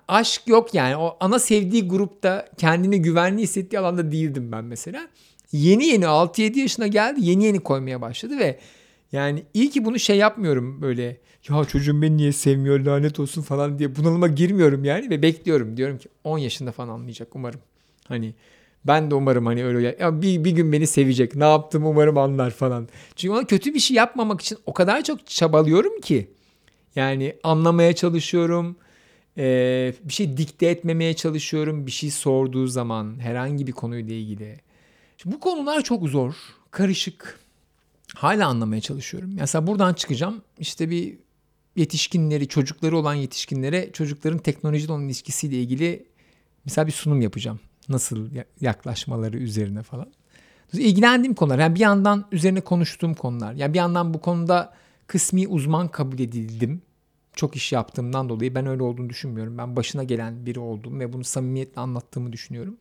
aşk 0.08 0.42
yok 0.46 0.74
yani. 0.74 0.96
O 0.96 1.16
ana 1.20 1.38
sevdiği 1.38 1.88
grupta 1.88 2.48
kendini 2.58 3.02
güvenli 3.02 3.42
hissettiği 3.42 3.78
alanda 3.78 4.12
değildim 4.12 4.52
ben 4.52 4.64
mesela. 4.64 5.08
Yeni 5.52 5.86
yeni 5.86 6.04
6-7 6.04 6.58
yaşına 6.58 6.86
geldi. 6.86 7.20
Yeni 7.22 7.44
yeni 7.44 7.60
koymaya 7.60 8.00
başladı 8.00 8.38
ve 8.38 8.58
yani 9.12 9.44
iyi 9.54 9.70
ki 9.70 9.84
bunu 9.84 9.98
şey 9.98 10.16
yapmıyorum 10.16 10.82
böyle 10.82 11.16
ya 11.48 11.64
çocuğum 11.64 12.02
beni 12.02 12.16
niye 12.16 12.32
sevmiyor 12.32 12.80
lanet 12.80 13.20
olsun 13.20 13.42
falan 13.42 13.78
diye 13.78 13.96
bunalıma 13.96 14.28
girmiyorum 14.28 14.84
yani 14.84 15.10
ve 15.10 15.22
bekliyorum. 15.22 15.76
Diyorum 15.76 15.98
ki 15.98 16.08
10 16.24 16.38
yaşında 16.38 16.72
falan 16.72 16.88
anlayacak 16.88 17.36
umarım. 17.36 17.60
Hani 18.08 18.34
ben 18.84 19.10
de 19.10 19.14
umarım 19.14 19.46
hani 19.46 19.64
öyle 19.64 19.96
ya 20.00 20.22
bir, 20.22 20.44
bir 20.44 20.50
gün 20.50 20.72
beni 20.72 20.86
sevecek. 20.86 21.36
Ne 21.36 21.44
yaptım 21.44 21.86
umarım 21.86 22.18
anlar 22.18 22.50
falan. 22.50 22.88
Çünkü 23.16 23.32
ona 23.32 23.46
kötü 23.46 23.74
bir 23.74 23.78
şey 23.78 23.96
yapmamak 23.96 24.40
için 24.40 24.58
o 24.66 24.72
kadar 24.72 25.04
çok 25.04 25.26
çabalıyorum 25.26 26.00
ki. 26.00 26.30
Yani 26.96 27.36
anlamaya 27.42 27.92
çalışıyorum. 27.94 28.76
Ee, 29.38 29.94
bir 30.04 30.12
şey 30.12 30.36
dikte 30.36 30.66
etmemeye 30.66 31.14
çalışıyorum. 31.14 31.86
Bir 31.86 31.90
şey 31.90 32.10
sorduğu 32.10 32.66
zaman 32.66 33.20
herhangi 33.20 33.66
bir 33.66 33.72
konuyla 33.72 34.14
ilgili. 34.14 34.60
Şimdi 35.18 35.36
bu 35.36 35.40
konular 35.40 35.82
çok 35.82 36.08
zor. 36.08 36.34
Karışık. 36.70 37.40
Hala 38.14 38.46
anlamaya 38.46 38.80
çalışıyorum. 38.80 39.30
Mesela 39.40 39.66
buradan 39.66 39.94
çıkacağım. 39.94 40.42
İşte 40.58 40.90
bir 40.90 41.18
yetişkinleri, 41.76 42.48
çocukları 42.48 42.96
olan 42.96 43.14
yetişkinlere 43.14 43.92
çocukların 43.92 44.38
teknolojiyle 44.38 44.92
olan 44.92 45.04
ilişkisiyle 45.04 45.56
ilgili 45.56 46.06
mesela 46.64 46.86
bir 46.86 46.92
sunum 46.92 47.20
yapacağım. 47.20 47.60
Nasıl 47.88 48.28
yaklaşmaları 48.60 49.36
üzerine 49.36 49.82
falan. 49.82 50.12
İlgilendiğim 50.72 51.34
konular. 51.34 51.58
Yani 51.58 51.74
bir 51.74 51.80
yandan 51.80 52.24
üzerine 52.32 52.60
konuştuğum 52.60 53.14
konular. 53.14 53.54
Yani 53.54 53.72
bir 53.72 53.78
yandan 53.78 54.14
bu 54.14 54.20
konuda 54.20 54.74
kısmi 55.06 55.48
uzman 55.48 55.88
kabul 55.88 56.18
edildim. 56.18 56.82
Çok 57.36 57.56
iş 57.56 57.72
yaptığımdan 57.72 58.28
dolayı 58.28 58.54
ben 58.54 58.66
öyle 58.66 58.82
olduğunu 58.82 59.10
düşünmüyorum. 59.10 59.58
Ben 59.58 59.76
başına 59.76 60.04
gelen 60.04 60.46
biri 60.46 60.60
oldum 60.60 61.00
ve 61.00 61.12
bunu 61.12 61.24
samimiyetle 61.24 61.80
anlattığımı 61.80 62.32
düşünüyorum. 62.32 62.76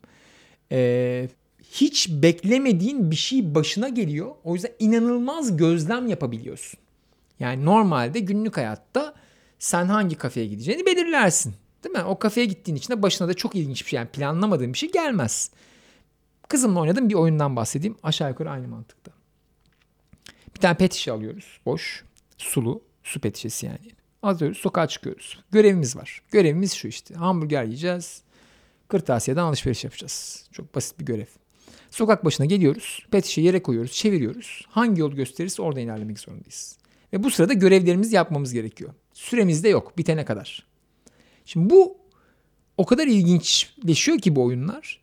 Ee, 0.71 1.29
hiç 1.71 2.09
beklemediğin 2.09 3.11
bir 3.11 3.15
şey 3.15 3.55
başına 3.55 3.89
geliyor. 3.89 4.31
O 4.43 4.53
yüzden 4.53 4.71
inanılmaz 4.79 5.57
gözlem 5.57 6.07
yapabiliyorsun. 6.07 6.79
Yani 7.41 7.65
normalde 7.65 8.19
günlük 8.19 8.57
hayatta 8.57 9.13
sen 9.59 9.85
hangi 9.85 10.15
kafeye 10.15 10.47
gideceğini 10.47 10.85
belirlersin. 10.85 11.55
Değil 11.83 11.95
mi? 11.95 12.03
O 12.03 12.19
kafeye 12.19 12.45
gittiğin 12.45 12.77
için 12.77 12.93
de 12.93 13.01
başına 13.01 13.27
da 13.27 13.33
çok 13.33 13.55
ilginç 13.55 13.83
bir 13.83 13.89
şey 13.89 13.97
yani 13.97 14.09
planlamadığın 14.09 14.73
bir 14.73 14.77
şey 14.77 14.91
gelmez. 14.91 15.51
Kızımla 16.47 16.79
oynadığım 16.79 17.09
bir 17.09 17.13
oyundan 17.13 17.55
bahsedeyim. 17.55 17.97
Aşağı 18.03 18.29
yukarı 18.29 18.49
aynı 18.49 18.67
mantıkta. 18.67 19.11
Bir 20.55 20.59
tane 20.59 20.77
pet 20.77 20.93
şişe 20.93 21.11
alıyoruz. 21.11 21.59
Boş. 21.65 22.03
Sulu. 22.37 22.81
Su 23.03 23.19
pet 23.19 23.35
şişesi 23.37 23.65
yani. 23.65 23.91
Alıyoruz. 24.23 24.57
Sokağa 24.57 24.87
çıkıyoruz. 24.87 25.39
Görevimiz 25.51 25.95
var. 25.95 26.21
Görevimiz 26.31 26.73
şu 26.73 26.87
işte. 26.87 27.15
Hamburger 27.15 27.63
yiyeceğiz. 27.63 28.21
Kırtasiye'den 28.87 29.43
alışveriş 29.43 29.83
yapacağız. 29.83 30.45
Çok 30.51 30.75
basit 30.75 30.99
bir 30.99 31.05
görev. 31.05 31.25
Sokak 31.91 32.25
başına 32.25 32.45
geliyoruz. 32.45 33.05
Pet 33.11 33.25
şişeyi 33.25 33.47
yere 33.47 33.63
koyuyoruz. 33.63 33.91
Çeviriyoruz. 33.91 34.65
Hangi 34.69 35.01
yol 35.01 35.11
gösterirse 35.11 35.61
orada 35.61 35.79
ilerlemek 35.79 36.19
zorundayız. 36.19 36.80
Ve 37.13 37.23
bu 37.23 37.31
sırada 37.31 37.53
görevlerimizi 37.53 38.15
yapmamız 38.15 38.53
gerekiyor. 38.53 38.93
Süremiz 39.13 39.63
de 39.63 39.69
yok 39.69 39.97
bitene 39.97 40.25
kadar. 40.25 40.65
Şimdi 41.45 41.69
bu 41.69 41.97
o 42.77 42.85
kadar 42.85 43.07
ilginçleşiyor 43.07 44.19
ki 44.19 44.35
bu 44.35 44.43
oyunlar. 44.43 45.01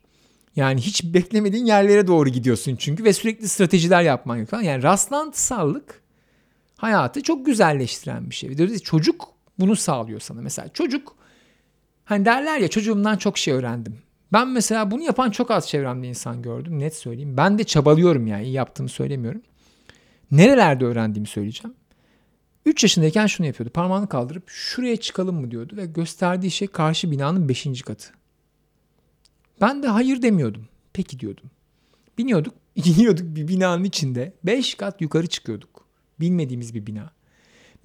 Yani 0.55 0.81
hiç 0.81 1.03
beklemediğin 1.03 1.65
yerlere 1.65 2.07
doğru 2.07 2.29
gidiyorsun 2.29 2.75
çünkü 2.75 3.03
ve 3.03 3.13
sürekli 3.13 3.49
stratejiler 3.49 4.01
yapman 4.01 4.37
gerekiyor. 4.37 4.61
Yani 4.61 4.83
rastlantısallık 4.83 6.01
hayatı 6.77 7.23
çok 7.23 7.45
güzelleştiren 7.45 8.29
bir 8.29 8.35
şey. 8.35 8.49
Ve 8.49 8.79
çocuk 8.79 9.27
bunu 9.59 9.75
sağlıyor 9.75 10.19
sana. 10.19 10.41
Mesela 10.41 10.69
çocuk 10.73 11.15
hani 12.05 12.25
derler 12.25 12.59
ya 12.59 12.67
çocuğumdan 12.67 13.17
çok 13.17 13.37
şey 13.37 13.53
öğrendim. 13.53 13.97
Ben 14.33 14.47
mesela 14.47 14.91
bunu 14.91 15.01
yapan 15.01 15.31
çok 15.31 15.51
az 15.51 15.67
çevremde 15.67 16.07
insan 16.07 16.41
gördüm. 16.41 16.79
Net 16.79 16.95
söyleyeyim. 16.95 17.37
Ben 17.37 17.59
de 17.59 17.63
çabalıyorum 17.63 18.27
yani. 18.27 18.43
iyi 18.43 18.53
yaptığımı 18.53 18.89
söylemiyorum. 18.89 19.41
Nerelerde 20.31 20.85
öğrendiğimi 20.85 21.27
söyleyeceğim. 21.27 21.75
3 22.69 22.83
yaşındayken 22.83 23.27
şunu 23.27 23.47
yapıyordu. 23.47 23.73
Parmağını 23.73 24.09
kaldırıp 24.09 24.43
şuraya 24.47 24.97
çıkalım 24.97 25.41
mı 25.41 25.51
diyordu 25.51 25.77
ve 25.77 25.85
gösterdiği 25.85 26.51
şey 26.51 26.67
karşı 26.67 27.11
binanın 27.11 27.49
5. 27.49 27.81
katı. 27.81 28.13
Ben 29.61 29.83
de 29.83 29.87
hayır 29.87 30.21
demiyordum. 30.21 30.67
Peki 30.93 31.19
diyordum. 31.19 31.51
Biniyorduk, 32.17 32.53
iniyorduk 32.75 33.35
bir 33.35 33.47
binanın 33.47 33.83
içinde. 33.83 34.33
5 34.43 34.75
kat 34.75 35.01
yukarı 35.01 35.27
çıkıyorduk. 35.27 35.85
Bilmediğimiz 36.19 36.73
bir 36.73 36.85
bina. 36.85 37.11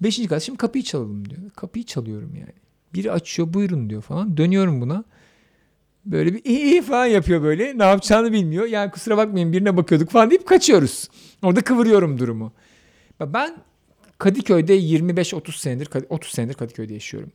5. 0.01 0.27
kat 0.27 0.41
şimdi 0.41 0.57
kapıyı 0.57 0.83
çalalım 0.83 1.29
diyor. 1.29 1.51
Kapıyı 1.55 1.85
çalıyorum 1.85 2.35
yani. 2.35 2.53
Biri 2.93 3.11
açıyor 3.11 3.53
buyurun 3.53 3.89
diyor 3.89 4.01
falan. 4.01 4.37
Dönüyorum 4.37 4.81
buna. 4.81 5.03
Böyle 6.05 6.33
bir 6.33 6.45
iyi 6.45 6.81
falan 6.81 7.05
yapıyor 7.05 7.43
böyle. 7.43 7.77
Ne 7.77 7.83
yapacağını 7.83 8.31
bilmiyor. 8.31 8.65
Yani 8.65 8.91
kusura 8.91 9.17
bakmayın 9.17 9.53
birine 9.53 9.77
bakıyorduk 9.77 10.09
falan 10.09 10.29
deyip 10.29 10.47
kaçıyoruz. 10.47 11.09
Orada 11.43 11.61
kıvırıyorum 11.61 12.19
durumu. 12.19 12.53
Ben 13.19 13.57
Kadıköy'de 14.17 14.79
25-30 14.79 15.59
senedir 15.59 15.89
30 16.09 16.31
senedir 16.31 16.53
Kadıköy'de 16.53 16.93
yaşıyorum. 16.93 17.31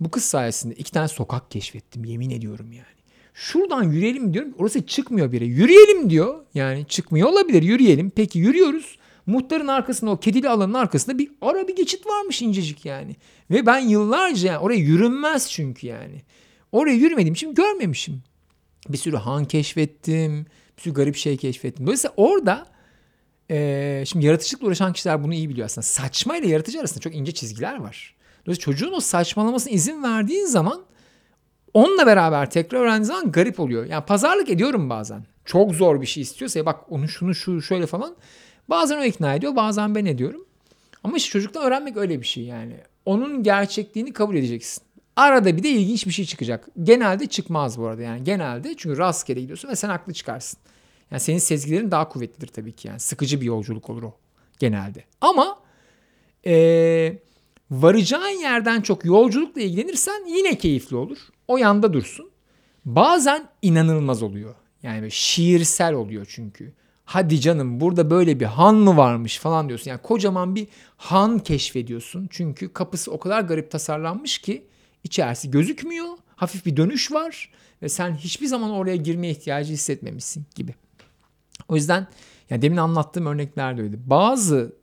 Bu 0.00 0.10
kız 0.10 0.24
sayesinde 0.24 0.74
iki 0.74 0.92
tane 0.92 1.08
sokak 1.08 1.50
keşfettim 1.50 2.04
yemin 2.04 2.30
ediyorum 2.30 2.72
yani. 2.72 2.96
Şuradan 3.34 3.82
yürüyelim 3.82 4.34
diyorum. 4.34 4.54
Orası 4.58 4.86
çıkmıyor 4.86 5.32
biri. 5.32 5.46
Yürüyelim 5.46 6.10
diyor. 6.10 6.44
Yani 6.54 6.86
çıkmıyor 6.88 7.28
olabilir. 7.28 7.62
Yürüyelim. 7.62 8.10
Peki 8.10 8.38
yürüyoruz. 8.38 8.98
Muhtarın 9.26 9.66
arkasında 9.66 10.10
o 10.10 10.20
kedili 10.20 10.48
alanın 10.48 10.74
arkasında 10.74 11.18
bir 11.18 11.30
ara 11.40 11.68
bir 11.68 11.76
geçit 11.76 12.06
varmış 12.06 12.42
incecik 12.42 12.84
yani. 12.84 13.16
Ve 13.50 13.66
ben 13.66 13.78
yıllarca 13.78 14.48
yani 14.48 14.58
oraya 14.58 14.78
yürünmez 14.78 15.50
çünkü 15.50 15.86
yani. 15.86 16.22
Oraya 16.72 16.96
yürümediğim 16.96 17.34
için 17.34 17.54
görmemişim. 17.54 18.22
Bir 18.88 18.98
sürü 18.98 19.16
han 19.16 19.44
keşfettim. 19.44 20.46
Bir 20.76 20.82
sürü 20.82 20.94
garip 20.94 21.16
şey 21.16 21.36
keşfettim. 21.36 21.86
Dolayısıyla 21.86 22.14
orada 22.16 22.66
e, 23.50 24.04
şimdi 24.06 24.26
yaratıcılıkla 24.26 24.66
uğraşan 24.66 24.92
kişiler 24.92 25.24
bunu 25.24 25.34
iyi 25.34 25.48
biliyor 25.48 25.64
aslında. 25.64 25.82
Saçma 25.82 26.36
ile 26.36 26.48
yaratıcı 26.48 26.80
arasında 26.80 27.00
çok 27.00 27.14
ince 27.14 27.32
çizgiler 27.32 27.76
var. 27.76 28.14
Dolayısıyla 28.46 28.64
çocuğun 28.64 28.92
o 28.92 29.00
saçmalamasına 29.00 29.72
izin 29.72 30.02
verdiğin 30.02 30.46
zaman 30.46 30.82
onunla 31.74 32.06
beraber 32.06 32.50
tekrar 32.50 32.80
öğrendiğin 32.80 33.02
zaman 33.02 33.32
garip 33.32 33.60
oluyor. 33.60 33.86
Yani 33.86 34.04
pazarlık 34.04 34.50
ediyorum 34.50 34.90
bazen. 34.90 35.22
Çok 35.44 35.74
zor 35.74 36.00
bir 36.00 36.06
şey 36.06 36.22
istiyorsa 36.22 36.58
ya 36.58 36.66
bak 36.66 36.80
onu 36.88 37.08
şunu 37.08 37.34
şu 37.34 37.62
şöyle 37.62 37.86
falan. 37.86 38.16
Bazen 38.68 38.98
o 38.98 39.04
ikna 39.04 39.34
ediyor 39.34 39.56
bazen 39.56 39.94
ben 39.94 40.04
ediyorum. 40.04 40.44
Ama 41.04 41.16
işte 41.16 41.30
çocuktan 41.30 41.64
öğrenmek 41.64 41.96
öyle 41.96 42.20
bir 42.20 42.26
şey 42.26 42.44
yani. 42.44 42.76
Onun 43.04 43.42
gerçekliğini 43.42 44.12
kabul 44.12 44.36
edeceksin. 44.36 44.82
Arada 45.16 45.56
bir 45.56 45.62
de 45.62 45.70
ilginç 45.70 46.06
bir 46.06 46.12
şey 46.12 46.24
çıkacak. 46.24 46.68
Genelde 46.82 47.26
çıkmaz 47.26 47.78
bu 47.78 47.86
arada 47.86 48.02
yani. 48.02 48.24
Genelde 48.24 48.74
çünkü 48.76 48.98
rastgele 48.98 49.40
gidiyorsun 49.40 49.68
ve 49.68 49.76
sen 49.76 49.88
haklı 49.88 50.12
çıkarsın. 50.12 50.58
Yani 51.10 51.20
senin 51.20 51.38
sezgilerin 51.38 51.90
daha 51.90 52.08
kuvvetlidir 52.08 52.46
tabii 52.46 52.72
ki 52.72 52.88
yani. 52.88 53.00
Sıkıcı 53.00 53.40
bir 53.40 53.46
yolculuk 53.46 53.90
olur 53.90 54.02
o 54.02 54.14
genelde. 54.58 55.04
Ama 55.20 55.58
ee, 56.46 57.18
varacağın 57.70 58.40
yerden 58.40 58.80
çok 58.80 59.04
yolculukla 59.04 59.60
ilgilenirsen 59.60 60.26
yine 60.28 60.58
keyifli 60.58 60.96
olur. 60.96 61.18
O 61.48 61.56
yanda 61.56 61.92
dursun. 61.92 62.30
Bazen 62.84 63.48
inanılmaz 63.62 64.22
oluyor. 64.22 64.54
Yani 64.82 65.10
şiirsel 65.10 65.94
oluyor 65.94 66.26
çünkü. 66.28 66.72
Hadi 67.04 67.40
canım 67.40 67.80
burada 67.80 68.10
böyle 68.10 68.40
bir 68.40 68.44
han 68.44 68.74
mı 68.74 68.96
varmış 68.96 69.38
falan 69.38 69.68
diyorsun. 69.68 69.90
Yani 69.90 70.02
kocaman 70.02 70.54
bir 70.54 70.68
han 70.96 71.38
keşfediyorsun. 71.38 72.28
Çünkü 72.30 72.72
kapısı 72.72 73.12
o 73.12 73.18
kadar 73.18 73.40
garip 73.40 73.70
tasarlanmış 73.70 74.38
ki 74.38 74.64
içerisi 75.04 75.50
gözükmüyor. 75.50 76.08
Hafif 76.36 76.66
bir 76.66 76.76
dönüş 76.76 77.12
var 77.12 77.50
ve 77.82 77.88
sen 77.88 78.14
hiçbir 78.14 78.46
zaman 78.46 78.70
oraya 78.70 78.96
girmeye 78.96 79.30
ihtiyacı 79.30 79.72
hissetmemişsin 79.72 80.44
gibi. 80.54 80.74
O 81.68 81.76
yüzden 81.76 82.06
yani 82.50 82.62
demin 82.62 82.76
anlattığım 82.76 83.26
örnekler 83.26 83.78
de 83.78 83.82
öyle. 83.82 84.10
Bazı 84.10 84.76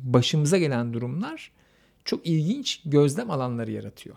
başımıza 0.00 0.58
gelen 0.58 0.94
durumlar 0.94 1.52
çok 2.04 2.26
ilginç 2.26 2.82
gözlem 2.84 3.30
alanları 3.30 3.70
yaratıyor. 3.70 4.16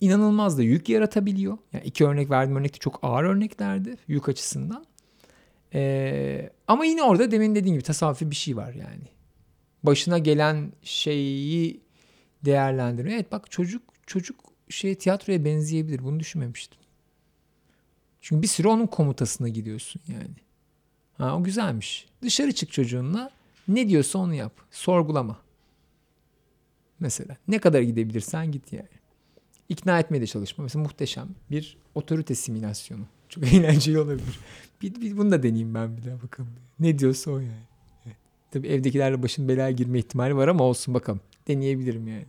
İnanılmaz 0.00 0.58
da 0.58 0.62
yük 0.62 0.88
yaratabiliyor. 0.88 1.58
Yani 1.72 1.84
iki 1.84 2.06
örnek 2.06 2.30
verdiğim 2.30 2.56
örnek 2.56 2.74
de 2.74 2.78
çok 2.78 2.98
ağır 3.02 3.24
örneklerdi 3.24 3.96
yük 4.08 4.28
açısından. 4.28 4.86
Ee, 5.74 6.50
ama 6.68 6.84
yine 6.84 7.02
orada 7.02 7.30
demin 7.30 7.54
dediğim 7.54 7.74
gibi 7.74 7.84
tasavvufi 7.84 8.30
bir 8.30 8.36
şey 8.36 8.56
var 8.56 8.72
yani. 8.74 9.08
Başına 9.82 10.18
gelen 10.18 10.72
şeyi 10.82 11.80
değerlendirme. 12.44 13.14
Evet 13.14 13.32
bak 13.32 13.50
çocuk 13.50 13.82
çocuk 14.06 14.36
şey 14.68 14.94
tiyatroya 14.94 15.44
benzeyebilir. 15.44 16.04
Bunu 16.04 16.20
düşünmemiştim. 16.20 16.80
Çünkü 18.20 18.42
bir 18.42 18.48
süre 18.48 18.68
onun 18.68 18.86
komutasına 18.86 19.48
gidiyorsun 19.48 20.02
yani. 20.08 20.47
Ha, 21.18 21.36
o 21.36 21.42
güzelmiş. 21.42 22.06
Dışarı 22.22 22.52
çık 22.52 22.72
çocuğunla. 22.72 23.30
Ne 23.68 23.88
diyorsa 23.88 24.18
onu 24.18 24.34
yap. 24.34 24.52
Sorgulama. 24.70 25.38
Mesela 27.00 27.36
ne 27.48 27.58
kadar 27.58 27.80
gidebilirsen 27.80 28.52
git 28.52 28.72
yani. 28.72 28.88
İkna 29.68 30.00
etmeye 30.00 30.20
de 30.20 30.26
çalışma. 30.26 30.64
Mesela 30.64 30.82
muhteşem 30.82 31.28
bir 31.50 31.76
otorite 31.94 32.34
simülasyonu. 32.34 33.04
Çok 33.28 33.44
eğlenceli 33.52 33.98
olabilir. 33.98 34.38
Bir, 34.82 35.00
bir 35.00 35.16
bunu 35.16 35.30
da 35.30 35.42
deneyeyim 35.42 35.74
ben 35.74 35.96
bir 35.96 36.04
daha 36.04 36.22
bakalım. 36.22 36.50
Ne 36.80 36.98
diyorsa 36.98 37.30
o 37.30 37.38
yani. 37.38 37.66
Evet. 38.06 38.16
Tabii 38.50 38.68
evdekilerle 38.68 39.22
başın 39.22 39.48
belaya 39.48 39.70
girme 39.70 39.98
ihtimali 39.98 40.36
var 40.36 40.48
ama 40.48 40.64
olsun 40.64 40.94
bakalım. 40.94 41.20
Deneyebilirim 41.48 42.08
yani. 42.08 42.26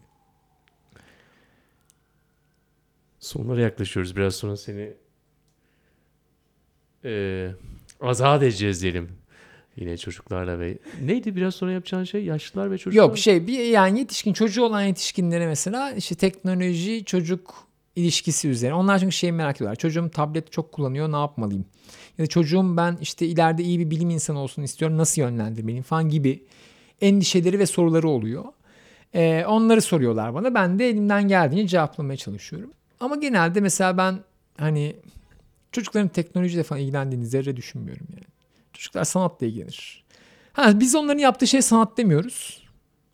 Sonlara 3.19 3.62
yaklaşıyoruz. 3.62 4.15
Biraz 4.15 4.36
sonra 4.36 4.58
seni 4.58 4.93
e, 7.06 7.52
azat 8.01 8.43
edeceğiz 8.43 8.81
diyelim. 8.81 9.09
Yine 9.77 9.97
çocuklarla 9.97 10.59
ve 10.59 10.77
neydi 11.01 11.35
biraz 11.35 11.55
sonra 11.55 11.71
yapacağın 11.71 12.03
şey 12.03 12.23
yaşlılar 12.23 12.71
ve 12.71 12.77
çocuklar? 12.77 13.07
Yok 13.07 13.17
şey 13.17 13.47
bir 13.47 13.59
yani 13.59 13.99
yetişkin 13.99 14.33
çocuğu 14.33 14.63
olan 14.63 14.81
yetişkinlere 14.81 15.47
mesela 15.47 15.91
işte 15.91 16.15
teknoloji 16.15 17.05
çocuk 17.05 17.69
ilişkisi 17.95 18.47
üzerine. 18.47 18.75
Onlar 18.75 18.99
çünkü 18.99 19.15
şeyi 19.15 19.31
merak 19.31 19.55
ediyorlar. 19.55 19.75
Çocuğum 19.75 20.09
tablet 20.13 20.51
çok 20.51 20.71
kullanıyor 20.71 21.12
ne 21.12 21.15
yapmalıyım? 21.15 21.65
Ya 22.17 22.25
da 22.25 22.27
çocuğum 22.27 22.77
ben 22.77 22.97
işte 23.01 23.25
ileride 23.25 23.63
iyi 23.63 23.79
bir 23.79 23.91
bilim 23.91 24.09
insanı 24.09 24.39
olsun 24.39 24.62
istiyorum 24.62 24.97
nasıl 24.97 25.21
yönlendirmeliyim 25.21 25.83
falan 25.83 26.09
gibi 26.09 26.43
endişeleri 27.01 27.59
ve 27.59 27.65
soruları 27.65 28.09
oluyor. 28.09 28.43
Ee, 29.15 29.45
onları 29.47 29.81
soruyorlar 29.81 30.33
bana. 30.33 30.53
Ben 30.53 30.79
de 30.79 30.89
elimden 30.89 31.27
geldiğince 31.27 31.67
cevaplamaya 31.67 32.17
çalışıyorum. 32.17 32.73
Ama 32.99 33.15
genelde 33.15 33.62
mesela 33.62 33.97
ben 33.97 34.19
hani 34.57 34.95
çocukların 35.71 36.10
teknolojiyle 36.10 36.63
falan 36.63 36.82
ilgilendiğini 36.82 37.27
zerre 37.27 37.58
düşünmüyorum 37.58 38.08
yani. 38.12 38.25
Çocuklar 38.73 39.03
sanatla 39.03 39.45
ilgilenir. 39.45 40.03
Ha, 40.53 40.79
biz 40.79 40.95
onların 40.95 41.19
yaptığı 41.19 41.47
şey 41.47 41.62
sanat 41.62 41.97
demiyoruz. 41.97 42.63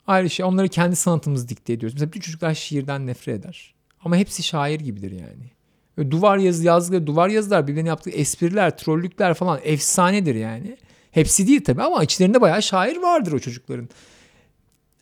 Ayrı 0.07 0.29
şey. 0.29 0.45
Onları 0.45 0.67
kendi 0.67 0.95
sanatımızı 0.95 1.49
dikte 1.49 1.73
ediyoruz. 1.73 1.93
Mesela 1.93 2.07
bütün 2.07 2.21
çocuklar 2.21 2.53
şiirden 2.53 3.07
nefret 3.07 3.39
eder. 3.39 3.73
Ama 4.03 4.17
hepsi 4.17 4.43
şair 4.43 4.79
gibidir 4.79 5.11
yani. 5.11 5.51
Böyle 5.97 6.11
duvar 6.11 6.37
yazı 6.37 6.63
yazdıkları 6.63 7.07
duvar 7.07 7.29
yazılar 7.29 7.67
birbirine 7.67 7.87
yaptığı 7.89 8.09
espriler, 8.09 8.77
trollükler 8.77 9.33
falan 9.33 9.59
efsanedir 9.63 10.35
yani. 10.35 10.77
Hepsi 11.11 11.47
değil 11.47 11.63
tabii 11.63 11.83
ama 11.83 12.03
içlerinde 12.03 12.41
bayağı 12.41 12.61
şair 12.61 12.97
vardır 12.97 13.31
o 13.31 13.39
çocukların. 13.39 13.89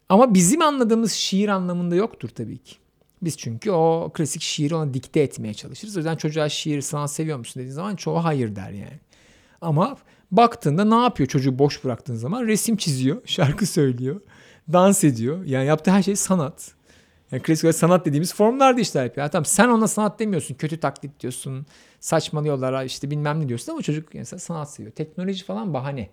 Ama 0.09 0.33
bizim 0.33 0.61
anladığımız 0.61 1.11
şiir 1.11 1.49
anlamında 1.49 1.95
yoktur 1.95 2.29
tabii 2.29 2.57
ki. 2.57 2.75
Biz 3.25 3.38
çünkü 3.38 3.71
o 3.71 4.12
klasik 4.13 4.41
şiiri 4.41 4.75
ona 4.75 4.93
dikte 4.93 5.19
etmeye 5.19 5.53
çalışırız. 5.53 5.95
O 5.95 5.99
yüzden 5.99 6.15
çocuğa 6.15 6.49
şiir 6.49 6.81
sanat 6.81 7.12
seviyor 7.12 7.38
musun 7.38 7.59
dediğin 7.59 7.75
zaman 7.75 7.95
çoğu 7.95 8.23
hayır 8.23 8.55
der 8.55 8.71
yani. 8.71 8.99
Ama 9.62 9.97
baktığında 10.31 10.86
ne 10.86 11.03
yapıyor 11.03 11.29
çocuğu 11.29 11.59
boş 11.59 11.83
bıraktığın 11.83 12.15
zaman? 12.15 12.47
Resim 12.47 12.77
çiziyor, 12.77 13.21
şarkı 13.25 13.65
söylüyor, 13.65 14.21
dans 14.73 15.03
ediyor. 15.03 15.43
Yani 15.45 15.65
yaptığı 15.65 15.91
her 15.91 16.03
şey 16.03 16.15
sanat. 16.15 16.73
Yani 17.31 17.43
klasik 17.43 17.65
olarak 17.65 17.75
sanat 17.75 18.05
dediğimiz 18.05 18.33
formlarda 18.33 18.81
işte 18.81 19.03
hep. 19.03 19.17
Ya 19.17 19.29
tamam 19.29 19.45
sen 19.45 19.67
ona 19.67 19.88
sanat 19.88 20.19
demiyorsun. 20.19 20.55
Kötü 20.55 20.79
taklit 20.79 21.19
diyorsun. 21.19 21.65
Saçmalıyorlar 21.99 22.86
işte 22.86 23.12
bilmem 23.12 23.39
ne 23.39 23.47
diyorsun 23.47 23.71
ama 23.71 23.81
çocuk 23.81 24.13
mesela 24.13 24.39
sanat 24.39 24.71
seviyor. 24.71 24.95
Teknoloji 24.95 25.45
falan 25.45 25.73
bahane. 25.73 26.09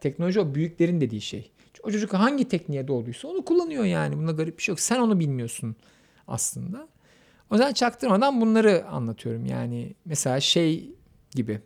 Teknoloji 0.00 0.40
o 0.40 0.54
büyüklerin 0.54 1.00
dediği 1.00 1.20
şey. 1.20 1.50
O 1.82 1.90
çocuk 1.90 2.14
hangi 2.14 2.48
tekniğe 2.48 2.88
doğduysa 2.88 3.28
onu 3.28 3.44
kullanıyor 3.44 3.84
yani. 3.84 4.16
Bunda 4.16 4.32
garip 4.32 4.58
bir 4.58 4.62
şey 4.62 4.72
yok. 4.72 4.80
Sen 4.80 4.98
onu 4.98 5.20
bilmiyorsun 5.20 5.76
aslında. 6.28 6.88
O 7.50 7.54
yüzden 7.54 7.72
çaktırmadan 7.72 8.40
bunları 8.40 8.86
anlatıyorum. 8.88 9.46
Yani 9.46 9.94
mesela 10.04 10.40
şey 10.40 10.90
gibi. 11.30 11.60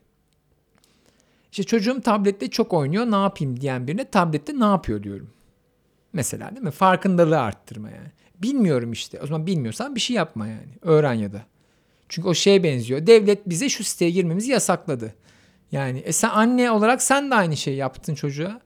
İşte 1.50 1.64
çocuğum 1.64 2.00
tablette 2.00 2.50
çok 2.50 2.72
oynuyor 2.72 3.10
ne 3.10 3.16
yapayım 3.16 3.60
diyen 3.60 3.86
birine 3.86 4.04
tablette 4.04 4.60
ne 4.60 4.64
yapıyor 4.64 5.02
diyorum. 5.02 5.30
Mesela 6.12 6.50
değil 6.50 6.62
mi? 6.62 6.70
Farkındalığı 6.70 7.40
arttırma 7.40 7.90
yani. 7.90 8.08
Bilmiyorum 8.42 8.92
işte. 8.92 9.20
O 9.22 9.26
zaman 9.26 9.46
bilmiyorsan 9.46 9.94
bir 9.94 10.00
şey 10.00 10.16
yapma 10.16 10.46
yani. 10.46 10.72
Öğren 10.82 11.14
ya 11.14 11.32
da. 11.32 11.42
Çünkü 12.08 12.28
o 12.28 12.34
şeye 12.34 12.62
benziyor. 12.62 13.06
Devlet 13.06 13.48
bize 13.48 13.68
şu 13.68 13.84
siteye 13.84 14.10
girmemizi 14.10 14.50
yasakladı. 14.50 15.14
Yani 15.72 15.98
e 15.98 16.12
sen 16.12 16.28
anne 16.28 16.70
olarak 16.70 17.02
sen 17.02 17.30
de 17.30 17.34
aynı 17.34 17.56
şeyi 17.56 17.76
yaptın 17.76 18.14
çocuğa. 18.14 18.60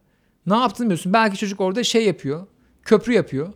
Ne 0.47 0.57
yaptın 0.57 0.87
biliyorsun. 0.87 1.13
Belki 1.13 1.37
çocuk 1.37 1.61
orada 1.61 1.85
şey 1.85 2.07
yapıyor. 2.07 2.47
Köprü 2.83 3.13
yapıyor. 3.13 3.53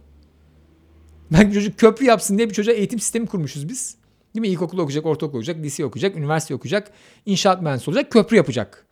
Belki 1.33 1.55
çocuk 1.55 1.79
köprü 1.79 2.05
yapsın 2.07 2.39
diye 2.39 2.49
bir 2.49 2.55
çocuğa 2.55 2.75
eğitim 2.75 2.99
sistemi 2.99 3.27
kurmuşuz 3.27 3.69
biz. 3.69 3.97
Değil 4.35 4.41
mi? 4.41 4.49
İlkokul 4.49 4.79
okuyacak, 4.79 5.07
ortaokul 5.07 5.39
okuyacak, 5.39 5.57
lise 5.63 5.85
okuyacak, 5.85 6.17
üniversite 6.17 6.55
okuyacak, 6.55 6.93
inşaat 7.27 7.63
mühendisi 7.63 7.91
olacak, 7.91 8.13
köprü 8.13 8.37
yapacak. 8.37 8.87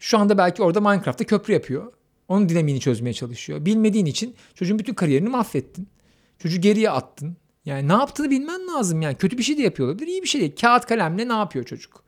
Şu 0.00 0.18
anda 0.18 0.38
belki 0.38 0.62
orada 0.62 0.80
Minecraft'ta 0.80 1.24
köprü 1.24 1.52
yapıyor. 1.52 1.92
Onun 2.28 2.48
dinamiğini 2.48 2.80
çözmeye 2.80 3.12
çalışıyor. 3.12 3.64
Bilmediğin 3.64 4.06
için 4.06 4.34
çocuğun 4.54 4.78
bütün 4.78 4.94
kariyerini 4.94 5.28
mahvettin. 5.28 5.88
Çocuğu 6.38 6.60
geriye 6.60 6.90
attın. 6.90 7.36
Yani 7.64 7.88
ne 7.88 7.92
yaptığını 7.92 8.30
bilmen 8.30 8.66
lazım 8.66 9.02
yani. 9.02 9.14
Kötü 9.14 9.38
bir 9.38 9.42
şey 9.42 9.58
de 9.58 9.62
yapıyor 9.62 9.88
olabilir, 9.88 10.06
iyi 10.06 10.22
bir 10.22 10.28
şey 10.28 10.40
değil. 10.40 10.56
Kağıt 10.60 10.86
kalemle 10.86 11.28
ne 11.28 11.32
yapıyor 11.32 11.64
çocuk? 11.64 12.03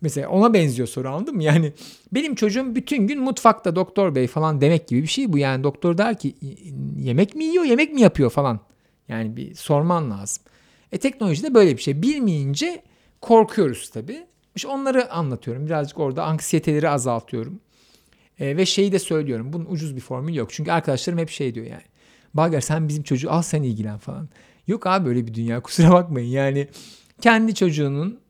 Mesela 0.00 0.28
ona 0.28 0.54
benziyor 0.54 0.88
soru 0.88 1.08
anladın 1.08 1.36
mı? 1.36 1.42
Yani 1.42 1.72
benim 2.12 2.34
çocuğum 2.34 2.74
bütün 2.74 3.06
gün 3.06 3.20
mutfakta 3.20 3.76
doktor 3.76 4.14
bey 4.14 4.26
falan 4.26 4.60
demek 4.60 4.88
gibi 4.88 5.02
bir 5.02 5.06
şey 5.06 5.32
bu. 5.32 5.38
Yani 5.38 5.64
doktor 5.64 5.98
der 5.98 6.18
ki 6.18 6.34
yemek 6.98 7.34
mi 7.34 7.44
yiyor, 7.44 7.64
yemek 7.64 7.92
mi 7.92 8.00
yapıyor 8.00 8.30
falan. 8.30 8.60
Yani 9.08 9.36
bir 9.36 9.54
sorman 9.54 10.10
lazım. 10.10 10.44
E 10.92 10.98
teknolojide 10.98 11.54
böyle 11.54 11.76
bir 11.76 11.82
şey. 11.82 12.02
Bilmeyince 12.02 12.82
korkuyoruz 13.20 13.90
tabii. 13.90 14.26
İşte 14.56 14.68
onları 14.68 15.12
anlatıyorum. 15.12 15.66
Birazcık 15.66 15.98
orada 15.98 16.24
anksiyeteleri 16.24 16.88
azaltıyorum. 16.88 17.60
E, 18.40 18.56
ve 18.56 18.66
şeyi 18.66 18.92
de 18.92 18.98
söylüyorum. 18.98 19.52
Bunun 19.52 19.66
ucuz 19.70 19.96
bir 19.96 20.00
formül 20.00 20.34
yok. 20.34 20.48
Çünkü 20.52 20.72
arkadaşlarım 20.72 21.18
hep 21.18 21.30
şey 21.30 21.54
diyor 21.54 21.66
yani. 21.66 21.82
Bager 22.34 22.60
sen 22.60 22.88
bizim 22.88 23.02
çocuğu 23.02 23.30
al 23.30 23.42
sen 23.42 23.62
ilgilen 23.62 23.98
falan. 23.98 24.28
Yok 24.66 24.86
abi 24.86 25.06
böyle 25.06 25.26
bir 25.26 25.34
dünya 25.34 25.60
kusura 25.62 25.90
bakmayın. 25.90 26.28
Yani 26.28 26.68
kendi 27.20 27.54
çocuğunun 27.54 28.20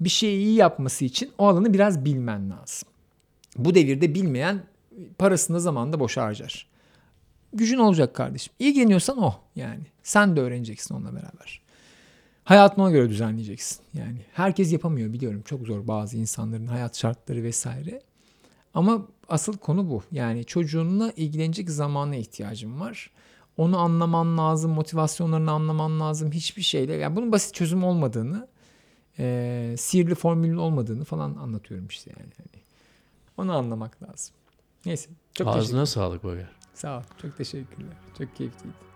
bir 0.00 0.08
şeyi 0.08 0.38
iyi 0.38 0.54
yapması 0.54 1.04
için 1.04 1.30
o 1.38 1.48
alanı 1.48 1.74
biraz 1.74 2.04
bilmen 2.04 2.50
lazım. 2.50 2.88
Bu 3.56 3.74
devirde 3.74 4.14
bilmeyen 4.14 4.62
parasını 5.18 5.60
zamanında 5.60 6.00
boş 6.00 6.16
harcar. 6.16 6.66
Gücün 7.52 7.78
olacak 7.78 8.14
kardeşim. 8.14 8.52
İlgileniyorsan 8.58 9.18
o 9.18 9.34
yani. 9.56 9.82
Sen 10.02 10.36
de 10.36 10.40
öğreneceksin 10.40 10.94
onunla 10.94 11.12
beraber. 11.12 11.60
Hayatını 12.44 12.84
ona 12.84 12.90
göre 12.90 13.08
düzenleyeceksin. 13.08 13.78
Yani 13.94 14.18
herkes 14.32 14.72
yapamıyor 14.72 15.12
biliyorum. 15.12 15.42
Çok 15.44 15.66
zor 15.66 15.86
bazı 15.86 16.16
insanların 16.16 16.66
hayat 16.66 16.98
şartları 16.98 17.42
vesaire. 17.42 18.02
Ama 18.74 19.06
asıl 19.28 19.56
konu 19.56 19.90
bu. 19.90 20.02
Yani 20.12 20.44
çocuğunla 20.44 21.12
ilgilenecek 21.16 21.70
zamana 21.70 22.16
ihtiyacın 22.16 22.80
var. 22.80 23.10
Onu 23.56 23.78
anlaman 23.78 24.38
lazım, 24.38 24.70
motivasyonlarını 24.70 25.50
anlaman 25.50 26.00
lazım. 26.00 26.32
Hiçbir 26.32 26.62
şeyle. 26.62 26.94
Yani 26.94 27.16
bunun 27.16 27.32
basit 27.32 27.54
çözüm 27.54 27.84
olmadığını, 27.84 28.48
e, 29.18 29.74
sihirli 29.78 30.14
formülün 30.14 30.56
olmadığını 30.56 31.04
falan 31.04 31.34
anlatıyorum 31.34 31.86
işte 31.86 32.10
yani. 32.18 32.30
Hani 32.36 32.62
onu 33.36 33.56
anlamak 33.56 34.02
lazım. 34.02 34.34
Neyse. 34.86 35.10
Çok 35.34 35.48
Ağzına 35.48 35.86
sağlık 35.86 36.24
Bager. 36.24 36.48
Sağ 36.74 36.98
ol. 36.98 37.02
Çok 37.22 37.36
teşekkürler. 37.36 37.96
Çok 38.18 38.36
keyifliydi. 38.36 38.90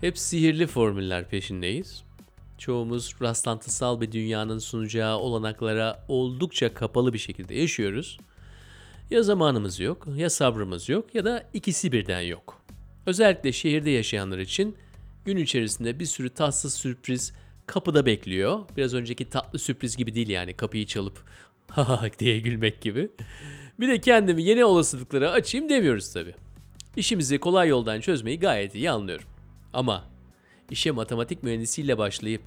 Hep 0.00 0.18
sihirli 0.18 0.66
formüller 0.66 1.28
peşindeyiz. 1.28 2.04
Çoğumuz 2.58 3.14
rastlantısal 3.22 4.00
bir 4.00 4.12
dünyanın 4.12 4.58
sunacağı 4.58 5.18
olanaklara 5.18 6.04
oldukça 6.08 6.74
kapalı 6.74 7.12
bir 7.12 7.18
şekilde 7.18 7.54
yaşıyoruz. 7.54 8.18
Ya 9.10 9.22
zamanımız 9.22 9.80
yok, 9.80 10.06
ya 10.16 10.30
sabrımız 10.30 10.88
yok 10.88 11.14
ya 11.14 11.24
da 11.24 11.50
ikisi 11.54 11.92
birden 11.92 12.20
yok. 12.20 12.62
Özellikle 13.06 13.52
şehirde 13.52 13.90
yaşayanlar 13.90 14.38
için 14.38 14.76
gün 15.24 15.36
içerisinde 15.36 16.00
bir 16.00 16.06
sürü 16.06 16.30
tatsız 16.30 16.74
sürpriz 16.74 17.32
kapıda 17.66 18.06
bekliyor. 18.06 18.60
Biraz 18.76 18.94
önceki 18.94 19.30
tatlı 19.30 19.58
sürpriz 19.58 19.96
gibi 19.96 20.14
değil 20.14 20.28
yani 20.28 20.54
kapıyı 20.54 20.86
çalıp 20.86 21.24
ha 21.70 22.02
diye 22.18 22.38
gülmek 22.38 22.80
gibi. 22.80 23.10
Bir 23.80 23.88
de 23.88 24.00
kendimi 24.00 24.42
yeni 24.42 24.64
olasılıklara 24.64 25.30
açayım 25.30 25.68
demiyoruz 25.68 26.12
tabii. 26.12 26.34
İşimizi 26.96 27.38
kolay 27.38 27.68
yoldan 27.68 28.00
çözmeyi 28.00 28.40
gayet 28.40 28.74
iyi 28.74 28.90
anlıyorum. 28.90 29.26
Ama 29.72 30.04
işe 30.70 30.90
matematik 30.90 31.42
mühendisiyle 31.42 31.98
başlayıp 31.98 32.42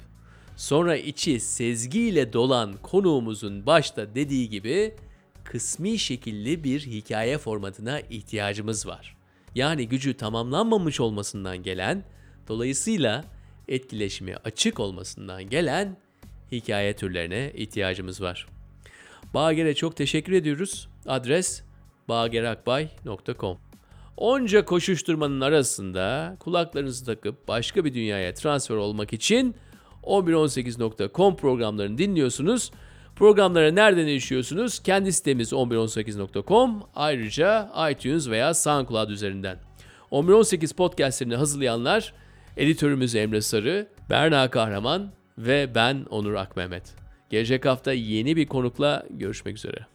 sonra 0.56 0.96
içi 0.96 1.40
sezgiyle 1.40 2.32
dolan 2.32 2.76
konuğumuzun 2.82 3.66
başta 3.66 4.14
dediği 4.14 4.48
gibi 4.48 4.94
kısmi 5.44 5.98
şekilli 5.98 6.64
bir 6.64 6.80
hikaye 6.80 7.38
formatına 7.38 8.00
ihtiyacımız 8.00 8.86
var. 8.86 9.16
Yani 9.54 9.88
gücü 9.88 10.16
tamamlanmamış 10.16 11.00
olmasından 11.00 11.62
gelen, 11.62 12.04
dolayısıyla 12.48 13.24
etkileşime 13.68 14.36
açık 14.36 14.80
olmasından 14.80 15.50
gelen 15.50 15.96
hikaye 16.52 16.96
türlerine 16.96 17.52
ihtiyacımız 17.54 18.20
var. 18.20 18.46
Bager'e 19.34 19.74
çok 19.74 19.96
teşekkür 19.96 20.32
ediyoruz. 20.32 20.88
Adres 21.06 21.62
bagerakbay.com 22.08 23.58
Onca 24.16 24.64
koşuşturmanın 24.64 25.40
arasında 25.40 26.36
kulaklarınızı 26.40 27.04
takıp 27.04 27.48
başka 27.48 27.84
bir 27.84 27.94
dünyaya 27.94 28.34
transfer 28.34 28.76
olmak 28.76 29.12
için 29.12 29.54
1118.com 30.02 31.36
programlarını 31.36 31.98
dinliyorsunuz. 31.98 32.70
Programlara 33.20 33.72
nereden 33.72 34.06
erişiyorsunuz? 34.06 34.78
Kendi 34.78 35.12
sitemiz 35.12 35.52
1118.com 35.52 36.82
ayrıca 36.94 37.72
iTunes 37.90 38.28
veya 38.28 38.54
SoundCloud 38.54 39.10
üzerinden. 39.10 39.58
1118 40.12 40.72
podcastlerini 40.72 41.36
hazırlayanlar 41.36 42.12
editörümüz 42.56 43.14
Emre 43.14 43.40
Sarı, 43.40 43.88
Berna 44.10 44.50
Kahraman 44.50 45.12
ve 45.38 45.74
ben 45.74 46.06
Onur 46.10 46.34
Akmehmet. 46.34 46.94
Gelecek 47.30 47.66
hafta 47.66 47.92
yeni 47.92 48.36
bir 48.36 48.46
konukla 48.46 49.06
görüşmek 49.10 49.56
üzere. 49.56 49.86